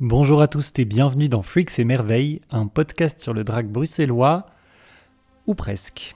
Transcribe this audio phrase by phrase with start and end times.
[0.00, 4.46] Bonjour à tous et bienvenue dans Freaks et Merveilles, un podcast sur le drag bruxellois,
[5.48, 6.14] ou presque.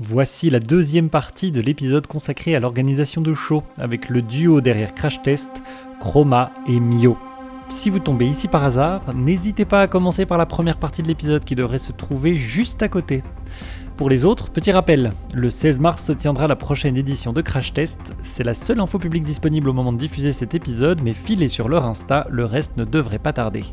[0.00, 4.96] Voici la deuxième partie de l'épisode consacré à l'organisation de show, avec le duo derrière
[4.96, 5.62] Crash Test,
[6.00, 7.16] Chroma et Mio.
[7.68, 11.08] Si vous tombez ici par hasard, n'hésitez pas à commencer par la première partie de
[11.08, 13.22] l'épisode qui devrait se trouver juste à côté.
[13.96, 17.72] Pour les autres, petit rappel, le 16 mars se tiendra la prochaine édition de Crash
[17.72, 18.14] Test.
[18.22, 21.66] C'est la seule info publique disponible au moment de diffuser cet épisode, mais filez sur
[21.66, 23.64] leur Insta, le reste ne devrait pas tarder.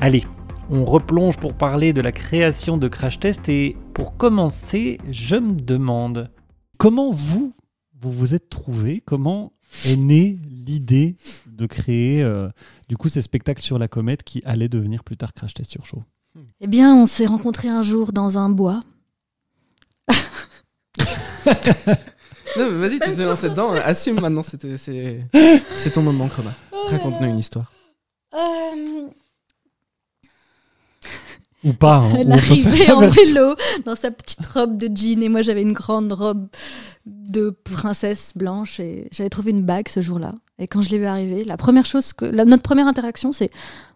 [0.00, 0.22] Allez,
[0.70, 5.54] on replonge pour parler de la création de Crash Test et pour commencer, je me
[5.54, 6.30] demande
[6.78, 7.54] comment vous,
[8.00, 9.52] vous vous êtes trouvé, comment
[9.84, 11.16] est née l'idée
[11.48, 12.48] de créer euh,
[12.88, 15.86] du coup ces spectacles sur la comète qui allaient devenir plus tard Crash Test sur
[15.86, 16.04] Show?
[16.60, 18.80] Eh bien, on s'est rencontrés un jour dans un bois.
[22.56, 23.72] Non, mais vas-y, tu t'es lancé dedans.
[23.72, 25.20] Assume maintenant, c'est c'est-
[25.74, 26.52] c'est ton moment, Chroma.
[26.88, 27.72] Raconte-nous une histoire.
[28.34, 29.08] Euh,
[31.64, 33.54] Ou pas hein, elle arrivait en vélo
[33.86, 36.48] dans sa petite robe de jean et moi j'avais une grande robe
[37.06, 40.34] de princesse blanche et j'avais trouvé une bague ce jour-là.
[40.58, 43.50] Et quand je l'ai vu arriver, la première chose que la- notre première interaction, c'est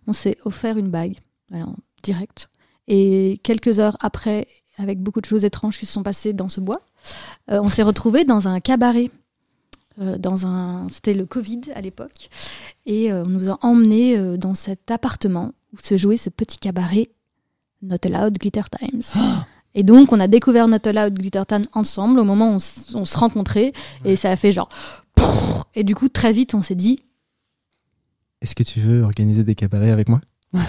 [0.07, 1.17] on s'est offert une bague,
[1.51, 2.49] voilà, en direct.
[2.87, 4.49] Et quelques heures après,
[4.79, 6.81] avec beaucoup de choses étranges qui se sont passées dans ce bois,
[7.51, 9.11] euh, on s'est retrouvés dans un cabaret.
[10.01, 12.31] euh, dans un, c'était le Covid à l'époque,
[12.87, 16.59] et euh, on nous a emmenés euh, dans cet appartement où se jouait ce petit
[16.59, 17.09] cabaret
[17.83, 19.03] Not Allowed Glitter Times.
[19.75, 22.59] Et donc, on a découvert Not Allowed Glitter Times ensemble au moment où
[22.95, 23.73] on, se rencontrait.
[24.05, 24.69] Et ça a fait genre.
[25.75, 27.01] Et du coup, très vite, on s'est dit.
[28.41, 30.21] Est-ce que tu veux organiser des cabarets avec moi?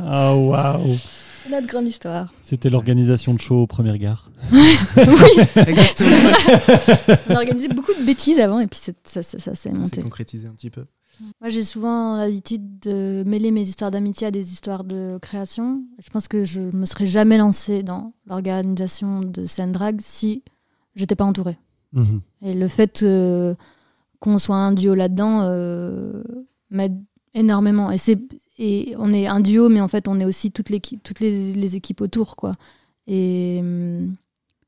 [0.00, 0.98] Ah waouh
[1.44, 2.32] C'est notre grande histoire.
[2.42, 4.30] C'était l'organisation de show au premier gare.
[4.52, 4.58] oui,
[5.56, 7.18] Exactement.
[7.28, 9.70] on a organisé beaucoup de bêtises avant et puis ça, ça, ça s'est Ça s'est
[9.70, 10.02] monté.
[10.02, 10.84] concrétisé un petit peu.
[11.40, 15.84] Moi, j'ai souvent l'habitude de mêler mes histoires d'amitié à des histoires de création.
[16.00, 20.42] Je pense que je me serais jamais lancée dans l'organisation de scène drag si
[20.96, 21.58] j'étais pas entourée.
[21.92, 22.20] Mhm.
[22.42, 23.54] Et le fait euh,
[24.18, 26.24] qu'on soit un duo là-dedans euh,
[26.70, 27.00] m'aide
[27.34, 27.90] énormément.
[27.92, 28.18] Et, c'est,
[28.58, 30.70] et on est un duo, mais en fait, on est aussi toute
[31.02, 32.36] toutes les, les équipes autour.
[32.36, 32.52] Quoi.
[33.06, 34.14] Et hum,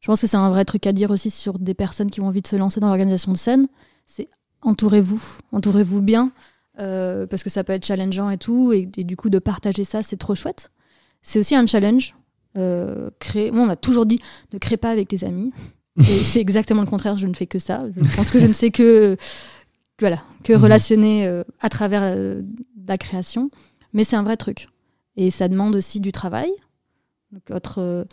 [0.00, 2.26] je pense que c'est un vrai truc à dire aussi sur des personnes qui ont
[2.26, 3.66] envie de se lancer dans l'organisation de scène.
[4.06, 4.28] C'est
[4.62, 6.32] entourez-vous, entourez-vous bien,
[6.80, 8.72] euh, parce que ça peut être challengeant et tout.
[8.72, 10.70] Et, et du coup, de partager ça, c'est trop chouette.
[11.22, 12.14] C'est aussi un challenge.
[12.56, 13.50] Euh, créer...
[13.50, 14.20] Moi, on m'a toujours dit
[14.52, 15.52] ne crée pas avec tes amis.
[15.98, 17.84] Et c'est exactement le contraire, je ne fais que ça.
[17.96, 19.16] Je pense que je ne sais que,
[19.98, 20.62] voilà, que Mhm.
[20.62, 22.42] relationner euh, à travers euh,
[22.86, 23.50] la création.
[23.96, 24.68] Mais c'est un vrai truc.
[25.16, 26.50] Et ça demande aussi du travail.
[27.32, 28.04] Donc, autre, euh,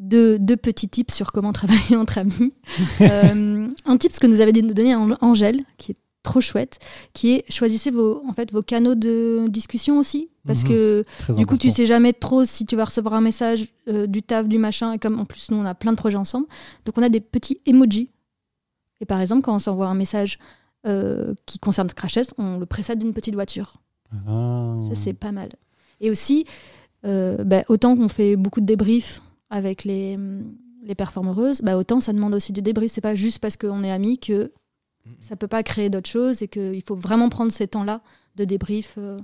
[0.00, 2.52] deux, deux petits tips sur comment travailler entre amis.
[3.00, 6.78] Euh, un tip que nous avait donné An- Angèle, qui est trop chouette,
[7.14, 10.30] qui est choisissez vos, en fait, vos canaux de discussion aussi.
[10.46, 10.68] Parce Mhm.
[10.68, 11.04] que
[11.36, 14.48] du coup, tu sais jamais trop si tu vas recevoir un message euh, du taf,
[14.48, 14.92] du machin.
[14.92, 16.46] Et comme en plus, nous, on a plein de projets ensemble.
[16.86, 18.10] Donc, on a des petits emojis.
[19.00, 20.38] Et par exemple, quand on s'envoie un message
[20.86, 23.74] euh, qui concerne Crash on le précède d'une petite voiture.
[24.12, 24.76] Ah.
[24.88, 25.50] Ça, c'est pas mal.
[26.00, 26.44] Et aussi,
[27.04, 30.18] euh, bah, autant qu'on fait beaucoup de débriefs avec les,
[30.82, 32.90] les performeuses, bah, autant ça demande aussi du débrief.
[32.92, 34.52] C'est pas juste parce qu'on est amis que
[35.20, 38.02] ça peut pas créer d'autres choses et qu'il faut vraiment prendre ces temps-là
[38.36, 39.18] de débrief euh,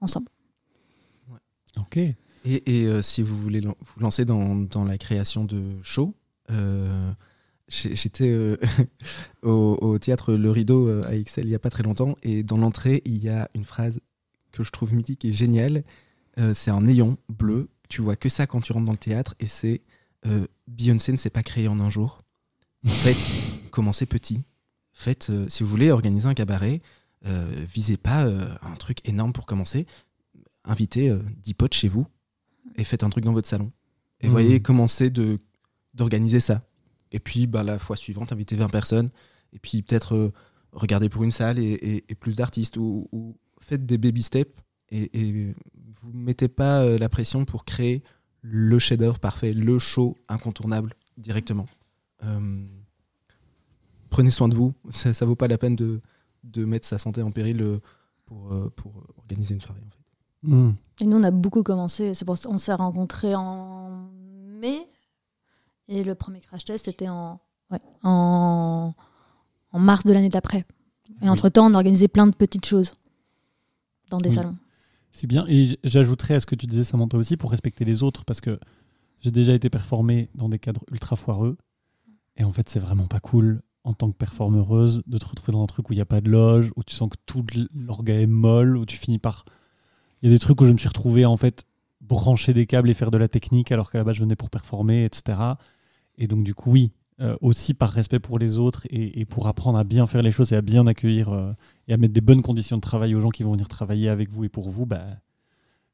[0.00, 0.28] ensemble.
[1.76, 1.96] Ok.
[1.96, 2.14] Et,
[2.44, 6.14] et, euh, si vous voulez vous lancer dans, dans la création de shows,
[6.50, 7.10] euh,
[7.92, 8.56] j'étais euh,
[9.42, 12.42] au, au théâtre Le Rideau euh, à Excel il n'y a pas très longtemps et
[12.42, 14.00] dans l'entrée, il y a une phrase
[14.52, 15.84] que je trouve mythique et géniale.
[16.38, 17.68] Euh, c'est un néon bleu.
[17.88, 19.82] Tu vois que ça quand tu rentres dans le théâtre et c'est
[20.26, 22.22] euh, Beyoncé ne s'est pas créée en un jour.
[22.86, 23.16] En fait,
[23.70, 24.42] commencez petit.
[24.92, 26.80] Faites, si vous voulez organiser un cabaret,
[27.24, 29.86] visez pas un truc énorme pour commencer.
[30.64, 32.06] Invitez euh, 10 potes chez vous
[32.76, 33.72] et faites un truc dans votre salon.
[34.20, 34.32] Et Mhm.
[34.32, 35.10] voyez, commencez
[35.94, 36.62] d'organiser ça.
[37.14, 39.10] Et puis, bah, la fois suivante, invitez 20 personnes.
[39.52, 40.32] Et puis, peut-être euh,
[40.72, 42.76] regardez pour une salle et, et- et plus d'artistes.
[42.76, 44.52] Ou, ou faites des baby steps.
[44.90, 45.54] Et, et
[46.02, 48.02] vous mettez pas euh, la pression pour créer
[48.42, 51.66] le chef-d'œuvre parfait, le show incontournable directement.
[52.24, 52.64] Euh,
[54.10, 54.74] prenez soin de vous.
[54.90, 56.00] Ça, ça vaut pas la peine de,
[56.44, 57.78] de mettre sa santé en péril euh,
[58.26, 59.80] pour, euh, pour organiser une soirée.
[59.86, 60.54] En fait.
[60.54, 60.74] Mhm.
[61.00, 62.12] Et nous, on a beaucoup commencé.
[62.14, 64.08] C'est pour ça qu'on s'est rencontrés en
[64.60, 64.86] mai.
[65.88, 67.40] Et le premier crash test, c'était en,
[67.70, 68.94] ouais, en,
[69.72, 70.64] en mars de l'année d'après.
[71.20, 71.28] Et Oui.
[71.28, 72.94] entre-temps, on a organisé plein de petites choses
[74.10, 74.34] dans des Oui.
[74.34, 74.56] salons.
[75.12, 75.44] C'est bien.
[75.48, 78.58] Et j'ajouterais à ce que tu disais, Samantha, aussi, pour respecter les autres, parce que
[79.20, 81.56] j'ai déjà été performé dans des cadres ultra foireux.
[82.36, 85.62] Et en fait, c'est vraiment pas cool en tant que performeuse, de te retrouver dans
[85.62, 87.44] un truc où il n'y a pas de loge, où tu sens que tout
[87.74, 89.44] l'orga est molle, où tu finis par.
[90.22, 91.64] Il y a des trucs où je me suis retrouvé en fait
[92.06, 94.50] brancher des câbles et faire de la technique alors qu'à la base je venais pour
[94.50, 95.38] performer, etc.
[96.16, 99.78] Et donc du coup, oui, euh, aussi par respect pour les autres et, pour apprendre
[99.78, 101.52] à bien faire les choses et à bien accueillir euh,
[101.86, 104.30] et à mettre des bonnes conditions de travail aux gens qui vont venir travailler avec
[104.30, 105.04] vous et pour vous, bah,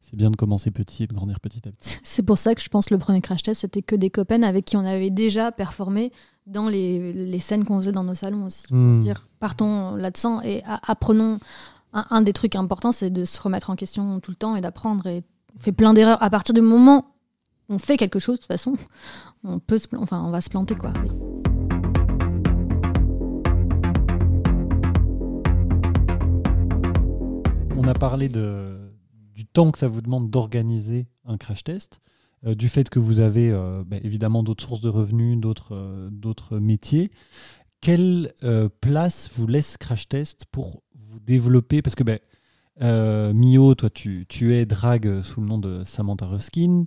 [0.01, 1.99] c'est bien de commencer petit et de grandir petit à petit.
[2.03, 4.43] C'est pour ça que je pense que le premier crash test, c'était que des copains
[4.43, 6.11] avec qui on avait déjà performé
[6.47, 8.73] dans les, les scènes qu'on faisait dans nos salons aussi.
[8.73, 8.97] Hmm.
[8.97, 11.39] Dire, partons là-dedans et apprenons.
[11.93, 15.09] Un, des trucs importants, c'est de se remettre en question tout le temps et d'apprendre.
[15.09, 15.25] Et
[15.56, 16.23] fait plein d'erreurs.
[16.23, 17.06] À partir du moment
[17.69, 18.75] où on fait quelque chose, de toute façon,
[19.44, 20.75] on, peut enfin, on va se planter.
[20.75, 20.93] quoi.
[27.76, 32.00] On a parlé du temps que ça vous demande d'organiser un crash test,
[32.47, 36.61] euh, du fait que vous avez euh, bah, évidemment d'autres sources de revenus, d'autres euh,
[36.61, 37.11] métiers.
[37.81, 38.35] Quelle
[38.82, 41.81] place vous laisse crash test pour vous développer?
[41.81, 42.19] Parce que bah,
[42.79, 46.85] Mio, toi, tu, es drag sous le nom de Samantha Ruskin.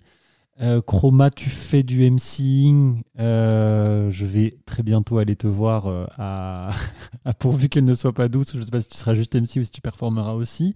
[0.85, 3.03] Chroma, tu fais du MCing.
[3.17, 5.87] je vais très bientôt aller te voir
[6.17, 6.69] à,
[7.39, 8.53] pourvu qu'elle ne soit pas douce.
[8.53, 10.75] Je ne sais pas si tu seras juste MC ou si tu performeras aussi.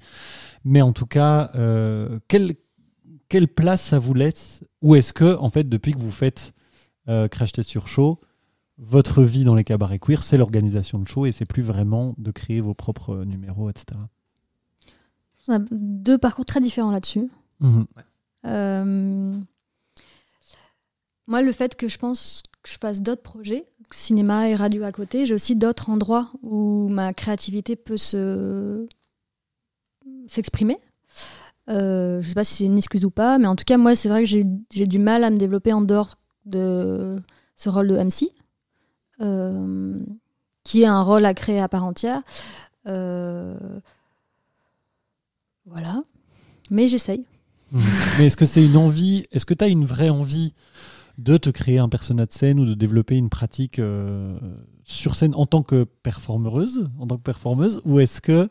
[0.64, 4.66] Mais en tout cas, euh, quelle, place ça vous laisse?
[4.82, 6.54] Ou est-ce que, en fait, depuis que vous faites
[7.08, 8.20] euh, Crash Test sur Show,
[8.78, 12.32] votre vie dans les cabarets queer, c'est l'organisation de show et c'est plus vraiment de
[12.32, 13.98] créer vos propres numéros, etc.
[15.48, 17.30] On a deux parcours très différents là-dessus.
[17.60, 17.86] Mhm.
[18.46, 19.34] Euh,
[21.28, 24.92] moi, le fait que je pense que je fasse d'autres projets, cinéma et radio à
[24.92, 28.88] côté, j'ai aussi d'autres endroits où ma créativité peut se
[30.28, 30.80] s'exprimer.
[31.70, 33.96] Euh, je sais pas si c'est une excuse ou pas, mais en tout cas, moi,
[33.96, 34.44] c'est vrai que j'ai
[34.88, 36.16] du mal à me développer en dehors
[36.46, 37.22] de
[37.56, 38.32] ce rôle de MC,
[39.22, 40.00] euh,
[40.64, 42.22] qui est un rôle à créer à part entière.
[42.88, 43.58] Euh,
[45.70, 46.04] voilà.
[46.70, 47.26] Mais j'essaye.
[47.72, 50.54] mais est-ce que c'est une envie Est-ce que tu as une vraie envie
[51.18, 54.38] de te créer un personnage de scène ou de développer une pratique euh,
[54.84, 58.50] sur scène en tant que performeuse, en tant que performeuse, ou est-ce que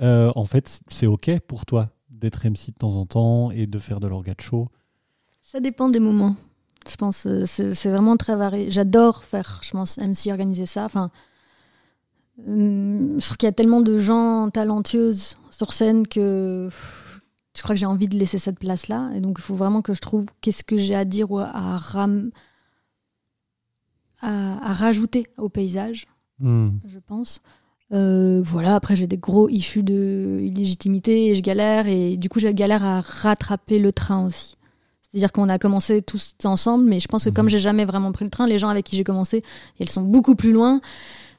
[0.00, 3.78] euh, en fait, c'est OK pour toi d'être MC de temps en temps et de
[3.78, 4.68] faire de l'orga show?
[5.42, 6.36] Ça dépend des moments.
[6.88, 8.70] Je pense euh, c'est vraiment très varié.
[8.70, 10.84] J'adore faire, je pense, MC organiser ça.
[10.84, 11.10] Enfin,
[12.38, 16.68] je trouve qu'il y a tellement de gens talentueuses sur scène que
[17.56, 19.10] je crois que j'ai envie de laisser cette place-là.
[19.14, 21.78] Et donc, il faut vraiment que je trouve qu'est-ce que j'ai à dire ou à,
[21.78, 22.30] ram...
[24.20, 26.06] à, rajouter au paysage,
[26.40, 26.68] hmm.
[26.86, 27.40] je pense.
[27.92, 32.40] Euh, voilà, après j'ai des gros issues de illégitimité et je galère et du coup
[32.40, 34.56] j'ai galère à rattraper le train aussi.
[35.04, 37.50] C'est-à-dire qu'on a commencé tous ensemble, mais je pense que comme mhm.
[37.50, 39.44] j'ai jamais vraiment pris le train, les gens avec qui j'ai commencé,
[39.78, 40.80] elles sont beaucoup plus loin.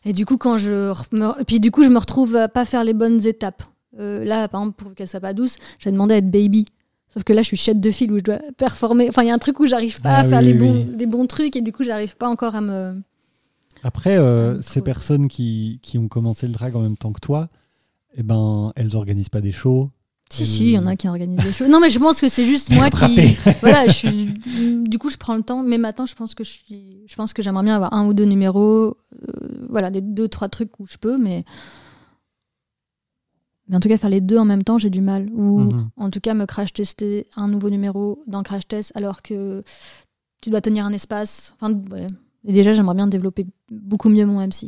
[0.06, 1.44] Et du coup, quand je me...
[1.44, 3.64] puis du coup, je me retrouve à pas faire les bonnes étapes.
[4.00, 6.66] Euh, là, par exemple, pour qu'elle soit pas douce, j'ai demandé à être baby.
[7.14, 9.08] Sauf que là, je suis chette de fil où je dois performer.
[9.10, 11.06] Enfin, il y a un truc où j'arrive pas à ah faire les bons, des
[11.06, 13.02] bons trucs et du coup, j'arrive pas encore à me
[13.84, 17.50] après, euh, ces personnes qui, qui, ont commencé le drag en même temps que toi,
[18.16, 19.92] eh ben, elles organisent pas des shows.
[20.30, 21.70] Si, si, il y en a qui organisent des shows.
[21.70, 23.38] Non, mais je pense que c'est juste moi qui.
[23.62, 24.34] voilà, je suis...
[24.84, 25.64] du coup, je prends le temps.
[25.64, 27.04] Mais maintenant, je pense que je, suis...
[27.08, 28.98] je pense que j'aimerais bien avoir un ou deux numéros.
[29.14, 31.46] Euh, voilà, des deux, trois trucs où je peux, mais.
[33.68, 35.30] Mais en tout cas, faire les deux en même temps, j'ai du mal.
[35.34, 35.90] Ou mhm.
[35.98, 39.64] en tout cas, me crash tester un nouveau numéro dans crash test alors que
[40.42, 41.54] tu dois tenir un espace.
[41.56, 42.08] Enfin, ouais.
[42.46, 44.66] Et déjà, j'aimerais bien développer beaucoup mieux mon MC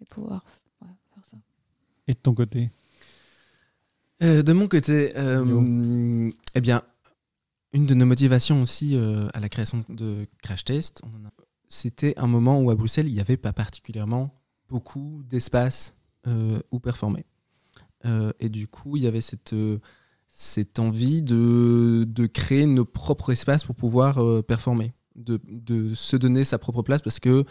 [0.00, 0.44] et pouvoir
[0.78, 1.36] faire ça.
[2.08, 2.70] Et de ton côté
[4.22, 6.82] euh, De mon côté, euh, eh bien,
[7.72, 11.02] une de nos motivations aussi euh, à la création de Crash Test,
[11.68, 14.32] c'était un moment où à Bruxelles, il n'y avait pas particulièrement
[14.68, 15.94] beaucoup d'espace
[16.72, 17.24] où performer.
[18.38, 19.54] Et du coup, il y avait cette,
[20.28, 26.58] cette envie de, de, créer nos propres espaces pour pouvoir performer de, se donner sa
[26.58, 27.44] propre place parce que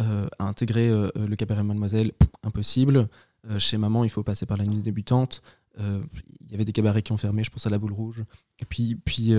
[0.00, 3.08] euh, intégrer euh, le cabaret Mademoiselle, impossible.
[3.50, 5.42] Euh, chez maman, il faut passer par la nuit débutante.
[5.78, 8.24] Il y avait des cabarets qui ont fermé, je pense à la boule rouge.
[8.58, 9.32] Et puis, puis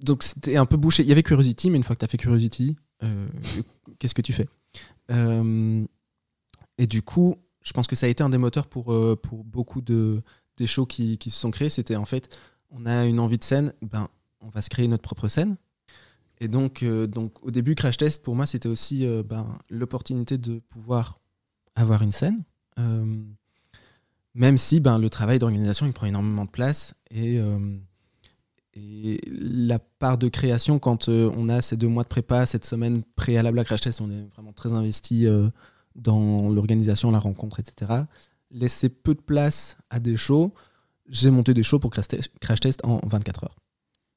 [0.00, 1.02] donc c'était un peu bouché.
[1.02, 2.76] Il y avait Curiosity, mais une fois que tu as fait Curiosity,
[3.98, 4.48] qu'est-ce que tu fais?
[6.78, 9.80] Et du coup, je pense que ça a été un des moteurs pour, pour beaucoup
[9.80, 10.22] de,
[10.56, 11.70] des shows qui, qui se sont créés.
[11.70, 12.28] C'était en fait,
[12.70, 14.08] on a une envie de scène, ben,
[14.40, 15.56] on va se créer notre propre scène.
[16.40, 20.36] Et donc, euh, donc, au début, Crash Test, pour moi, c'était aussi euh, ben, l'opportunité
[20.36, 21.20] de pouvoir
[21.76, 22.44] avoir une scène.
[22.78, 23.22] Euh,
[24.34, 26.94] même si ben, le travail d'organisation, il prend énormément de place.
[27.10, 27.38] Et,
[28.74, 33.04] et la part de création, quand on a ces deux mois de prépa, cette semaine
[33.14, 35.28] préalable à Crash Test, on est vraiment très investi
[35.94, 37.92] dans l'organisation, la rencontre, etc.
[38.50, 40.52] Laisser peu de place à des shows.
[41.08, 43.56] J'ai monté des shows pour crash test, crash test en 24 heures.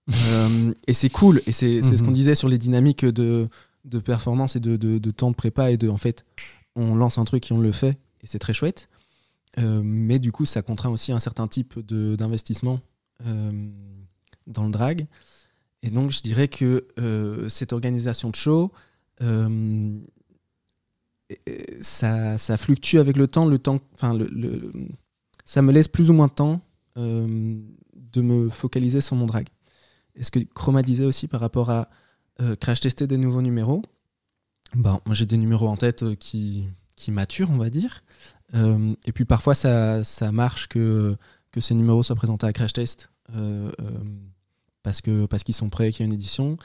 [0.30, 1.42] Euh, et c'est cool.
[1.48, 2.14] Et c'est ce qu'on Mhm.
[2.14, 3.50] disait sur les dynamiques de,
[3.84, 5.70] de performance et de, de- de temps de prépa.
[5.72, 6.26] Et de, en fait,
[6.78, 7.98] on lance un truc et on le fait.
[8.22, 8.88] Et c'est très chouette.
[9.60, 12.80] Euh, mais du coup, ça contraint aussi un certain type d'investissement
[13.26, 13.70] euh,
[14.46, 15.08] dans le drag.
[15.84, 16.88] Et donc, je dirais que
[17.50, 18.72] cette organisation de show,
[21.82, 23.46] ça, fluctue avec le temps.
[23.46, 23.80] Le temps
[25.48, 26.62] ça me laisse plus ou moins de temps
[26.98, 27.60] euh,
[27.94, 29.48] de me focaliser sur mon drag.
[30.16, 31.90] Et ce que Chroma disait aussi par rapport à
[32.42, 33.82] euh, crash tester des nouveaux numéros,
[34.76, 36.66] ben, moi j'ai des numéros en tête euh, qui,
[36.96, 38.04] qui maturent, on va dire.
[38.54, 41.18] Et puis parfois ça, ça marche que,
[41.52, 43.12] que ces numéros soient présentés à crash test
[44.84, 46.58] parce que parce qu'ils sont prêts, qu'il y a une édition.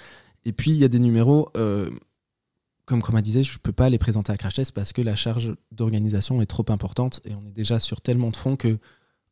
[0.44, 1.50] Et puis il y a des numéros,
[2.92, 5.54] comme Chroma disait, je peux pas les présenter à crash test parce que la charge
[5.70, 8.78] d'organisation est trop importante et on est déjà sur tellement de fonds que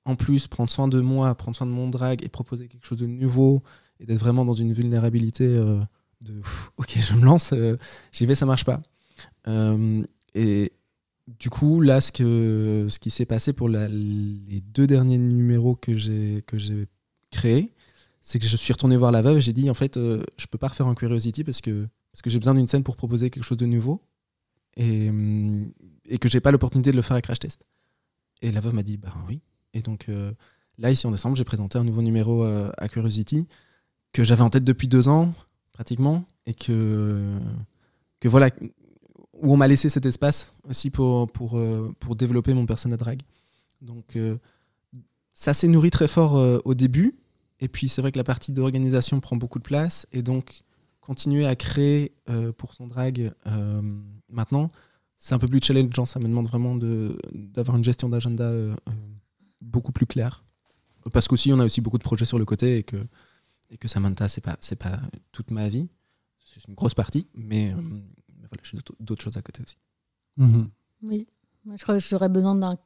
[0.07, 3.01] en plus prendre soin de moi, prendre soin de mon drag et proposer quelque chose
[3.01, 3.63] de nouveau
[4.01, 5.79] et d'être vraiment dans une vulnérabilité euh,
[6.23, 6.41] de
[6.79, 7.77] ok je me lance, euh,
[8.13, 8.81] j'y vais, ça marche pas.
[9.47, 10.03] Euh,
[10.35, 10.73] et
[11.27, 12.13] du coup là ce
[12.99, 16.43] qui s'est passé pour les deux derniers numéros que j'ai
[17.31, 17.75] créés,
[18.23, 20.57] c'est que je suis retourné voir la veuve et j'ai dit en fait je peux
[20.57, 23.45] pas refaire un Curiosity parce que parce que j'ai besoin d'une scène pour proposer quelque
[23.45, 24.03] chose de nouveau
[24.77, 25.11] et,
[26.07, 27.65] et que j'ai pas l'opportunité de le faire à crash test.
[28.43, 29.41] Et la veuve m'a dit bah oui.
[29.75, 30.33] Et donc euh,
[30.79, 33.47] là ici en décembre j'ai présenté un nouveau numéro euh, à Curiosity
[34.13, 35.33] que j'avais en tête depuis deux ans
[35.73, 37.39] pratiquement et que
[38.19, 38.51] que voilà
[39.35, 43.23] où on m'a laissé cet espace aussi pour pour euh, pour développer mon persona drag.
[43.81, 44.19] Donc
[45.33, 46.35] ça s'est nourri très fort
[46.67, 47.15] au début
[47.61, 50.65] et puis c'est vrai que la partie d'organisation prend beaucoup de place et donc
[51.11, 53.83] continuer à créer euh, pour son drag euh,
[54.29, 54.69] maintenant
[55.19, 58.77] c'est un peu plus challengeant ça me demande vraiment de d'avoir une gestion d'agenda euh,
[58.89, 58.93] euh,
[59.61, 60.45] beaucoup plus claire
[61.13, 62.99] parce qu'aussi on a aussi beaucoup de projets sur le côté et que
[63.71, 65.01] et que Samantha c'est pas c'est pas
[65.33, 65.89] toute ma vie
[66.47, 69.79] c'est une grosse partie mais, euh, mais voilà j'ai d'autres- choses à côté aussi
[70.37, 70.71] Mhm.
[71.03, 71.27] Oui.
[71.65, 72.79] Moi, je crois que j'aurais besoin d'un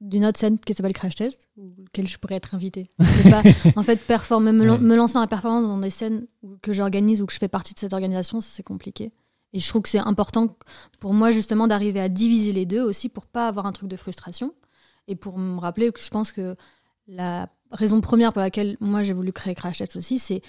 [0.00, 2.90] d'une autre scène qui s'appelle Crash Test, ou laquelle je pourrais être invitée.
[3.30, 3.42] Pas,
[3.76, 4.80] en fait, performer, me, lan- Ouais.
[4.80, 6.26] me lancer dans la performance dans des scènes
[6.62, 9.12] que j'organise ou que je fais partie de cette organisation, c'est compliqué.
[9.52, 10.54] Et je trouve que c'est important
[11.00, 13.96] pour moi, justement, d'arriver à diviser les deux aussi pour pas avoir un truc de
[13.96, 14.52] frustration.
[15.08, 16.56] Et pour me rappeler que je pense que
[17.06, 20.42] la raison première pour laquelle moi j'ai voulu créer Crash Test aussi, c'est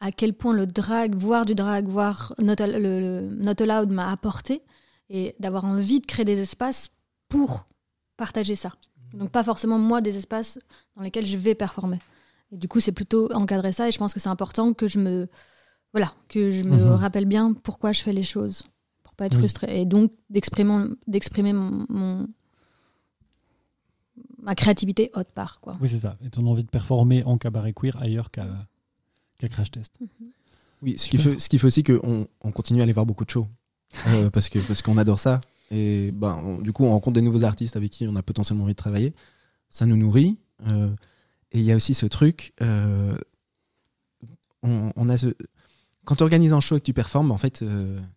[0.00, 4.10] à quel point le drag, voir du drag, voir Not, le, le Not Allowed m'a
[4.10, 4.62] apporté
[5.08, 6.88] et d'avoir envie de créer des espaces
[7.28, 7.66] pour
[8.16, 8.72] partager ça.
[9.14, 10.58] Donc pas forcément moi des espaces
[10.96, 11.98] dans lesquels je vais performer.
[12.52, 14.98] Et du coup, c'est plutôt encadrer ça et je pense que c'est important que je
[14.98, 15.28] me
[15.92, 16.92] voilà, que je me Mhm.
[16.94, 18.62] rappelle bien pourquoi je fais les choses
[19.02, 19.40] pour pas être Oui.
[19.40, 22.28] frustrée et donc d'exprimer d'exprimer mon, mon-
[24.42, 25.76] ma créativité autre part quoi.
[25.80, 26.16] Oui, c'est ça.
[26.24, 28.46] Et ton envie de performer en cabaret queer ailleurs qu'à
[29.48, 29.98] Crash Test.
[30.82, 33.24] Oui, ce qui, fait, ce qui fait aussi qu'on on continue à aller voir beaucoup
[33.24, 33.46] de shows.
[34.08, 35.40] Euh, parce qu'on parce qu'on adore ça.
[35.70, 38.72] Et ben, du coup, on rencontre des nouveaux artistes avec qui on a potentiellement envie
[38.72, 39.14] de travailler.
[39.68, 40.38] Ça nous nourrit.
[40.66, 40.90] Euh,
[41.52, 42.52] et il y a aussi ce truc.
[42.60, 43.16] euh,
[44.62, 45.34] on, a ce...
[46.04, 47.64] Quand tu organises un show et que tu performes, en fait,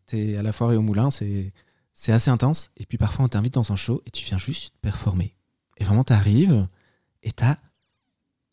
[0.07, 1.11] tu es à la foire et au moulin.
[1.11, 1.53] C'est
[1.93, 2.71] c'est assez intense.
[2.77, 5.35] Et puis parfois, on t'invite dans un show et tu viens juste performer.
[5.77, 6.67] Et vraiment, tu arrives
[7.21, 7.59] et tu as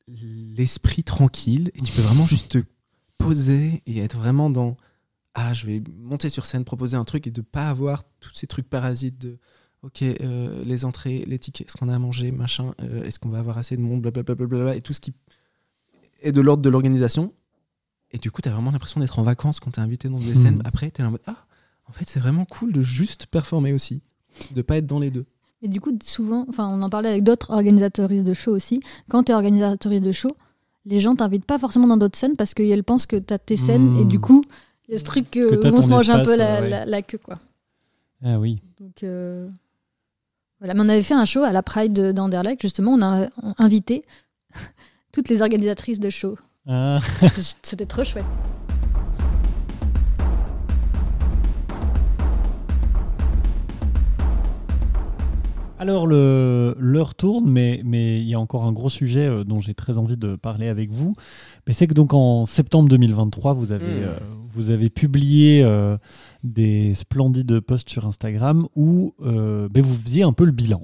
[0.09, 1.71] l'esprit tranquille.
[1.75, 2.59] Et tu peux vraiment juste te
[3.19, 4.77] poser et être vraiment dans
[5.35, 8.47] ah je vais monter sur scène proposer un truc et de pas avoir tous ces
[8.47, 9.39] trucs parasites de
[9.83, 13.29] ok euh, les entrées les tickets est-ce qu'on a à manger machin euh, est-ce qu'on
[13.29, 15.13] va avoir assez de monde blablabla et tout ce qui
[16.23, 17.33] est de l'ordre de l'organisation
[18.11, 20.19] et du coup tu as vraiment l'impression d'être en vacances quand tu es invité dans
[20.19, 20.43] des Mhm.
[20.43, 21.47] scènes après tu es en mode ah
[21.87, 24.03] en fait c'est vraiment cool de juste performer aussi
[24.53, 25.27] de pas être dans les deux
[25.63, 28.81] Et du coup, souvent, enfin, on en parlait avec d'autres organisateuristes de show aussi.
[29.11, 30.31] Quand tu es organisatrice de show,
[30.87, 33.59] les gens t'invitent pas forcément dans d'autres scènes parce qu'elles pensent que tu as tes
[33.59, 34.09] scènes et Hmm.
[34.09, 34.41] du coup,
[34.91, 36.69] il y a ce truc que, où on se mange un peu la, ouais.
[36.69, 37.19] la- la queue.
[37.19, 37.39] quoi.
[38.25, 38.59] Ah oui.
[38.81, 39.49] Donc, euh,
[40.59, 40.75] voilà.
[40.75, 42.93] Mais on avait fait un show à la Pride de- d'Anderlecht, justement.
[42.93, 44.05] On a on invité
[45.13, 46.37] toutes les organisatrices de show.
[46.69, 46.99] Ah.
[47.63, 48.25] C'était trop chouette.
[55.81, 59.61] Alors, le- l'heure tourne, mais mais il y a encore un gros sujet euh, dont
[59.61, 61.15] j'ai très envie de parler avec vous.
[61.67, 64.05] Mais c'est que donc en septembre 2023, vous avez, Mm.
[64.05, 64.19] euh,
[64.51, 65.97] vous avez publié euh,
[66.45, 70.81] des splendides posts sur Instagram où euh, ben, vous faisiez un peu le bilan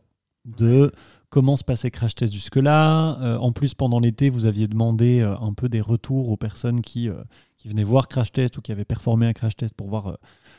[0.47, 0.91] de
[1.29, 3.37] comment se passait Crash Test jusque-là.
[3.41, 7.11] En plus, pendant l'été, vous aviez demandé un peu des retours aux personnes qui,
[7.59, 10.17] qui venaient voir Crash Test ou qui avaient performé un Crash Test pour voir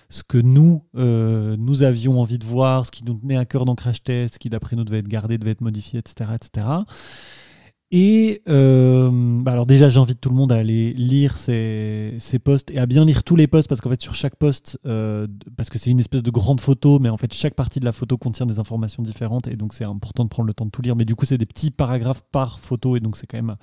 [0.10, 3.66] ce que nous, euh, nous avions envie de voir, ce qui nous tenait à cœur
[3.66, 6.32] dans Crash Test, ce qui d'après nous devait être gardé, devait être modifié, etc.
[6.36, 6.66] etc.
[7.90, 9.10] Et euh,
[9.42, 12.86] bah alors déjà, j'invite tout le monde à aller lire ces, ces posts et à
[12.86, 15.90] bien lire tous les posts parce qu'en fait sur chaque post, euh, parce que c'est
[15.90, 18.60] une espèce de grande photo, mais en fait chaque partie de la photo contient des
[18.60, 20.98] informations différentes et donc c'est important de prendre le temps de tout lire.
[20.98, 23.56] Mais du coup, c'est des petits paragraphes par photo et donc c'est quand même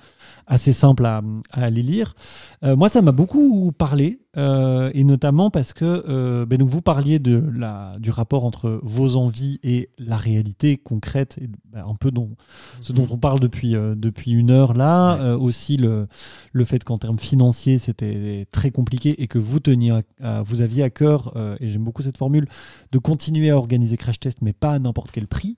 [0.47, 1.21] assez simple à,
[1.51, 2.15] à aller lire.
[2.63, 7.19] Moi, ça m'a beaucoup parlé euh, et notamment parce que euh, ben donc vous parliez
[7.19, 12.11] de la, du rapport entre vos envies et la réalité concrète, et ben, un peu
[12.11, 12.31] dont,
[12.81, 15.35] ce dont on parle depuis, euh, depuis une heure là.
[15.35, 15.41] Ouais.
[15.41, 16.07] Aussi le,
[16.51, 20.61] le fait qu'en termes financiers, c'était très compliqué et que vous teniez, à- à- vous
[20.61, 22.47] aviez à cœur, et j'aime beaucoup cette formule,
[22.91, 25.57] de continuer à organiser Crash Test, mais pas à n'importe quel prix.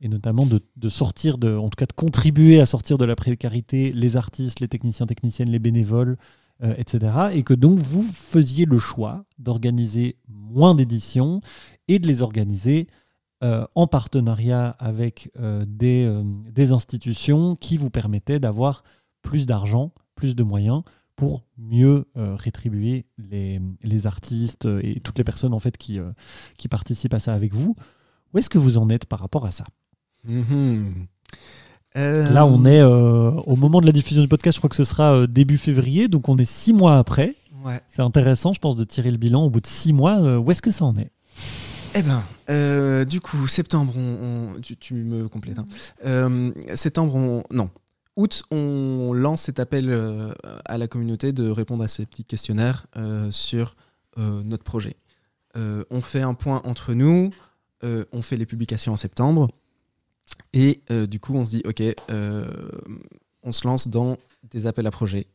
[0.00, 3.16] Et notamment de, de sortir, de, en tout cas de contribuer à sortir de la
[3.16, 6.18] précarité les artistes, les techniciens, techniciennes, les bénévoles,
[6.62, 7.12] euh, etc.
[7.32, 11.40] Et que donc vous faisiez le choix d'organiser moins d'éditions
[11.88, 12.86] et de les organiser
[13.42, 16.08] euh, en partenariat avec euh, des,
[16.52, 18.84] des institutions qui vous permettaient d'avoir
[19.22, 20.82] plus d'argent, plus de moyens
[21.16, 26.00] pour mieux rétribuer les, les artistes et toutes les personnes en fait qui,
[26.58, 27.76] qui participent à ça avec vous.
[28.32, 29.64] Où est-ce que vous en êtes par rapport à ça?
[30.24, 31.06] Mhm.
[31.96, 34.76] Euh, Là, on est euh, au moment de la diffusion du podcast, je crois que
[34.76, 37.34] ce sera euh, début février, donc on est six mois après.
[37.64, 37.80] Ouais.
[37.88, 40.20] C'est intéressant, je pense, de tirer le bilan au bout de six mois.
[40.20, 41.10] Euh, où est-ce que ça en est?
[41.94, 45.58] Eh ben, euh, du coup, septembre, on, on- tu, tu me complètes.
[45.58, 45.66] hein.
[46.04, 47.70] Euh, septembre, on, non.
[48.16, 50.32] Août, on lance cet appel euh,
[50.64, 53.76] à la communauté de répondre à ces petits questionnaires euh, sur
[54.18, 54.96] euh, notre projet.
[55.56, 57.30] Euh, on fait un point entre nous,
[57.84, 59.48] euh, on fait les publications en septembre,
[60.52, 62.46] et euh, du coup, on se dit, ok, euh,
[63.42, 64.16] on se lance dans
[64.50, 65.26] des appels à projets.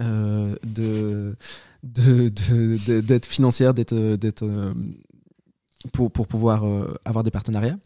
[0.00, 1.36] euh, de
[3.26, 4.74] financière, euh,
[5.92, 6.64] pour, pour pouvoir
[7.04, 7.76] avoir des partenariats.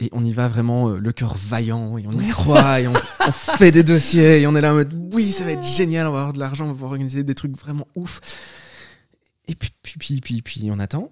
[0.00, 2.92] Et on y va vraiment le cœur vaillant, et on y croit, et on,
[3.26, 6.06] on fait des dossiers, et on est là en mode oui, ça va être génial,
[6.06, 8.20] on va avoir de l'argent, on va pouvoir organiser des trucs vraiment ouf.
[9.48, 11.10] Et puis, puis, puis, puis, puis on attend.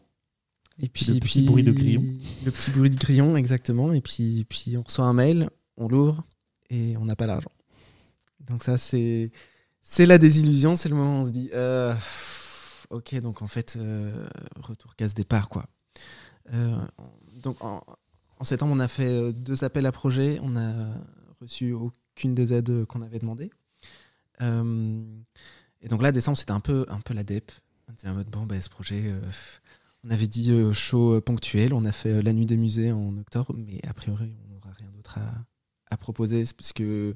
[0.78, 2.04] Et puis, le petit bruit de grillon.
[2.44, 3.92] Le petit bruit de grillon, exactement.
[3.92, 6.24] Et puis, puis on reçoit un mail, on l'ouvre,
[6.70, 7.52] et on n'a pas l'argent.
[8.40, 9.32] Donc ça, c'est
[9.82, 11.94] c'est la désillusion, c'est le moment où on se dit euh,
[12.90, 15.66] ok, donc en fait, euh, retour casse-départ, quoi.
[16.52, 16.76] Euh,
[17.42, 17.82] donc en,
[18.38, 20.74] en septembre, on a fait deux appels à projets, on n'a
[21.40, 23.50] reçu aucune des aides qu'on avait demandées.
[24.40, 27.50] Et donc là, décembre, c'était un peu, un peu la dep.
[27.88, 29.14] On était en mode, bon, bah, ce projet,
[30.06, 32.92] on avait dit euh, show euh, ponctuel, on a fait euh, la nuit des musées
[32.92, 35.34] en octobre, mais a priori, on n'aura rien d'autre à,
[35.90, 37.14] à proposer, parce que,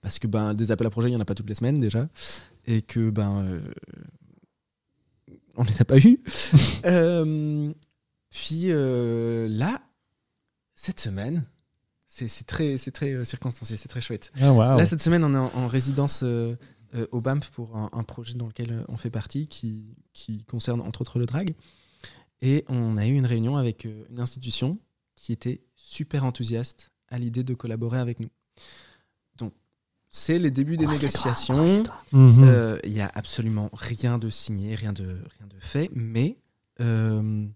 [0.00, 1.78] parce que ben, des appels à projets, il n'y en a pas toutes les semaines
[1.78, 2.08] déjà,
[2.66, 3.60] et que ben, euh,
[5.56, 6.20] on les a pas eus.
[6.84, 7.72] Euh,
[8.30, 9.80] puis euh, là,
[10.74, 11.44] cette semaine,
[12.08, 14.32] c'est très, très circonstancié, c'est très chouette.
[14.40, 14.52] Ah.
[14.76, 16.24] Là, cette semaine, on est en, en résidence
[17.12, 21.02] au BAMP pour un, un projet dans lequel on fait partie qui, qui concerne entre
[21.02, 21.54] autres le drag.
[22.42, 24.78] Et on a eu une réunion avec euh, une institution
[25.16, 28.30] qui était super enthousiaste à l'idée de collaborer avec nous.
[29.38, 29.54] Donc,
[30.10, 31.82] c'est les débuts des Croisez-toi, négociations.
[32.12, 32.44] Mhm.
[32.44, 35.04] Euh, Il n'y a absolument rien de signé, rien de,
[35.38, 36.36] rien de fait, mais
[36.80, 37.46] euh,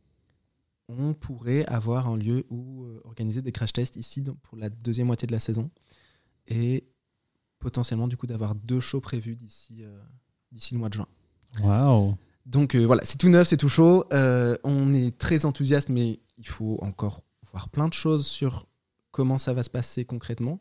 [0.88, 4.68] on pourrait avoir un lieu où euh, organiser des crash tests ici donc, pour la
[4.70, 5.70] deuxième moitié de la saison
[6.46, 6.86] et
[7.58, 9.98] potentiellement du coup d'avoir deux shows prévus d'ici euh,
[10.52, 11.08] d'ici le mois de juin.
[11.60, 12.16] Waouh.
[12.46, 14.04] Donc euh, voilà, c'est tout neuf, c'est tout chaud.
[14.12, 18.66] Euh, on est très enthousiaste, mais il faut encore voir plein de choses sur
[19.10, 20.60] comment ça va se passer concrètement.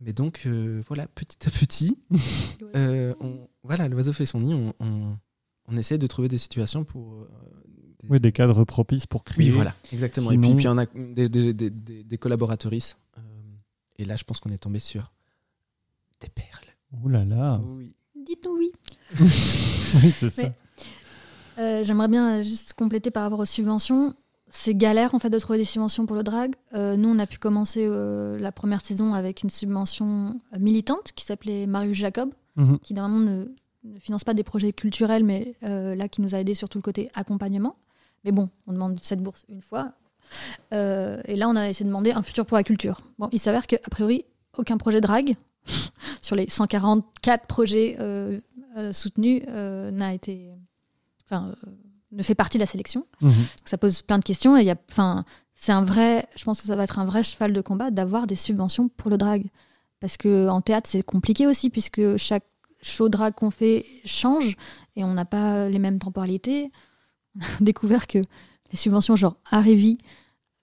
[0.00, 1.98] Mais donc euh, voilà, petit à petit,
[2.76, 4.52] euh, on, voilà, l'oiseau fait son nid.
[4.52, 5.16] On, on,
[5.68, 7.14] on essaie de trouver des situations pour.
[7.22, 7.28] euh,
[8.02, 9.46] des- Oui, des cadres propices pour créer.
[9.46, 10.30] Oui, voilà, exactement.
[10.32, 12.98] Et puis, puis on a des, des, des, des- des collaboratrices.
[13.16, 13.20] euh,
[13.98, 15.12] et là, je pense qu'on est tombé sur
[16.20, 16.76] des perles.
[17.02, 17.58] Ouh là là.
[17.64, 17.96] Oui.
[18.14, 18.70] Dites-nous oui.
[20.02, 20.52] Oui, c'est ça.
[21.58, 24.14] Euh, J'aimerais bien juste compléter par rapport aux subventions.
[24.48, 26.54] C'est galère en fait de trouver des subventions pour le drag.
[26.74, 31.24] Euh, nous, on a pu commencer euh, la première saison avec une subvention militante qui
[31.24, 32.78] s'appelait Marius Jacob, Mhm.
[32.78, 33.44] qui normalement ne,
[33.84, 36.82] ne finance pas des projets culturels, mais là qui nous a aidé sur tout le
[36.82, 37.76] côté accompagnement.
[38.24, 39.92] Mais bon, on demande cette bourse une fois.
[40.72, 43.02] Et là, on a essayé de demander un futur pour la culture.
[43.18, 44.24] Bon, il s'avère qu'a priori,
[44.56, 45.36] aucun projet drag
[46.22, 48.40] sur les 144 projets euh,
[48.76, 50.50] euh, soutenus euh, n'a été,
[51.26, 51.70] enfin, euh,
[52.12, 53.06] ne fait partie de la sélection.
[53.20, 53.28] Mhm.
[53.30, 54.56] Donc, ça pose plein de questions.
[54.56, 57.04] Et il y a, enfin, c'est un vrai, je pense que ça va être un
[57.04, 59.46] vrai cheval de combat d'avoir des subventions pour le drag,
[60.00, 62.44] parce que en théâtre c'est compliqué aussi puisque chaque
[62.82, 64.54] show drag qu'on fait change
[64.94, 66.70] et on n'a pas les mêmes temporalités.
[67.36, 69.96] on a découvert que les subventions genre Arrivi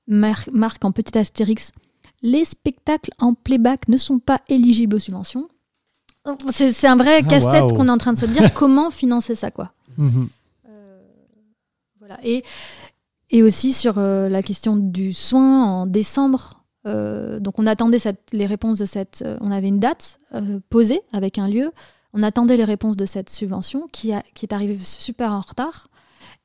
[0.07, 1.71] mar- marquent en petit astérix
[2.21, 5.49] les spectacles en playback ne sont pas éligibles aux subventions.
[6.51, 9.49] C'est un vrai Ah, casse-tête qu'on est en train de se dire comment financer ça
[9.51, 9.73] quoi.
[9.97, 10.29] Mhm.
[12.23, 12.43] Et,
[13.43, 16.63] aussi sur euh, la question du soin en décembre.
[16.85, 17.97] euh, donc on attendait
[18.31, 19.23] les réponses de cette.
[19.25, 20.19] euh, on avait une date
[20.69, 21.71] posée avec un lieu.
[22.13, 25.87] On attendait les réponses de cette subvention qui, est arrivée super en retard.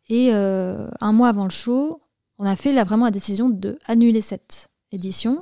[0.08, 2.00] Et un mois avant le show,
[2.38, 5.40] on a fait là, vraiment la décision de annuler cette édition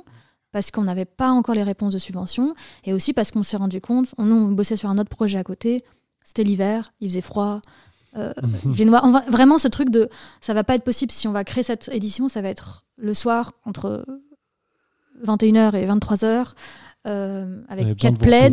[0.51, 3.79] parce qu'on n'avait pas encore les réponses de subvention et aussi parce qu'on s'est rendu
[3.79, 5.81] compte, on, on bossait sur un autre projet à côté.
[6.23, 7.61] C'était l'hiver, il faisait froid.
[8.15, 8.33] Euh.
[9.03, 10.09] On va- vraiment, ce truc de
[10.41, 13.13] ça va pas être possible si on va créer cette édition, ça va être le
[13.13, 14.05] soir entre
[15.23, 16.53] 21h et 23h
[17.07, 18.49] euh, avec quatre plaids.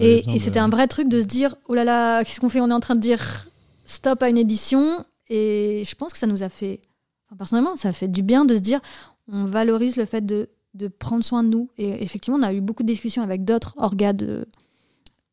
[0.00, 2.60] Et, de- c'était un vrai truc de se dire oh là là, qu'est-ce qu'on fait
[2.60, 3.46] On est en train de dire
[3.84, 5.04] stop à une édition.
[5.28, 6.80] Et je pense que ça nous a fait,
[7.26, 8.80] enfin, personnellement, ça a fait du bien de se dire
[9.28, 11.68] on valorise le fait de, de prendre soin de nous.
[11.78, 14.46] Et effectivement, on a eu beaucoup de discussions avec d'autres orgas de,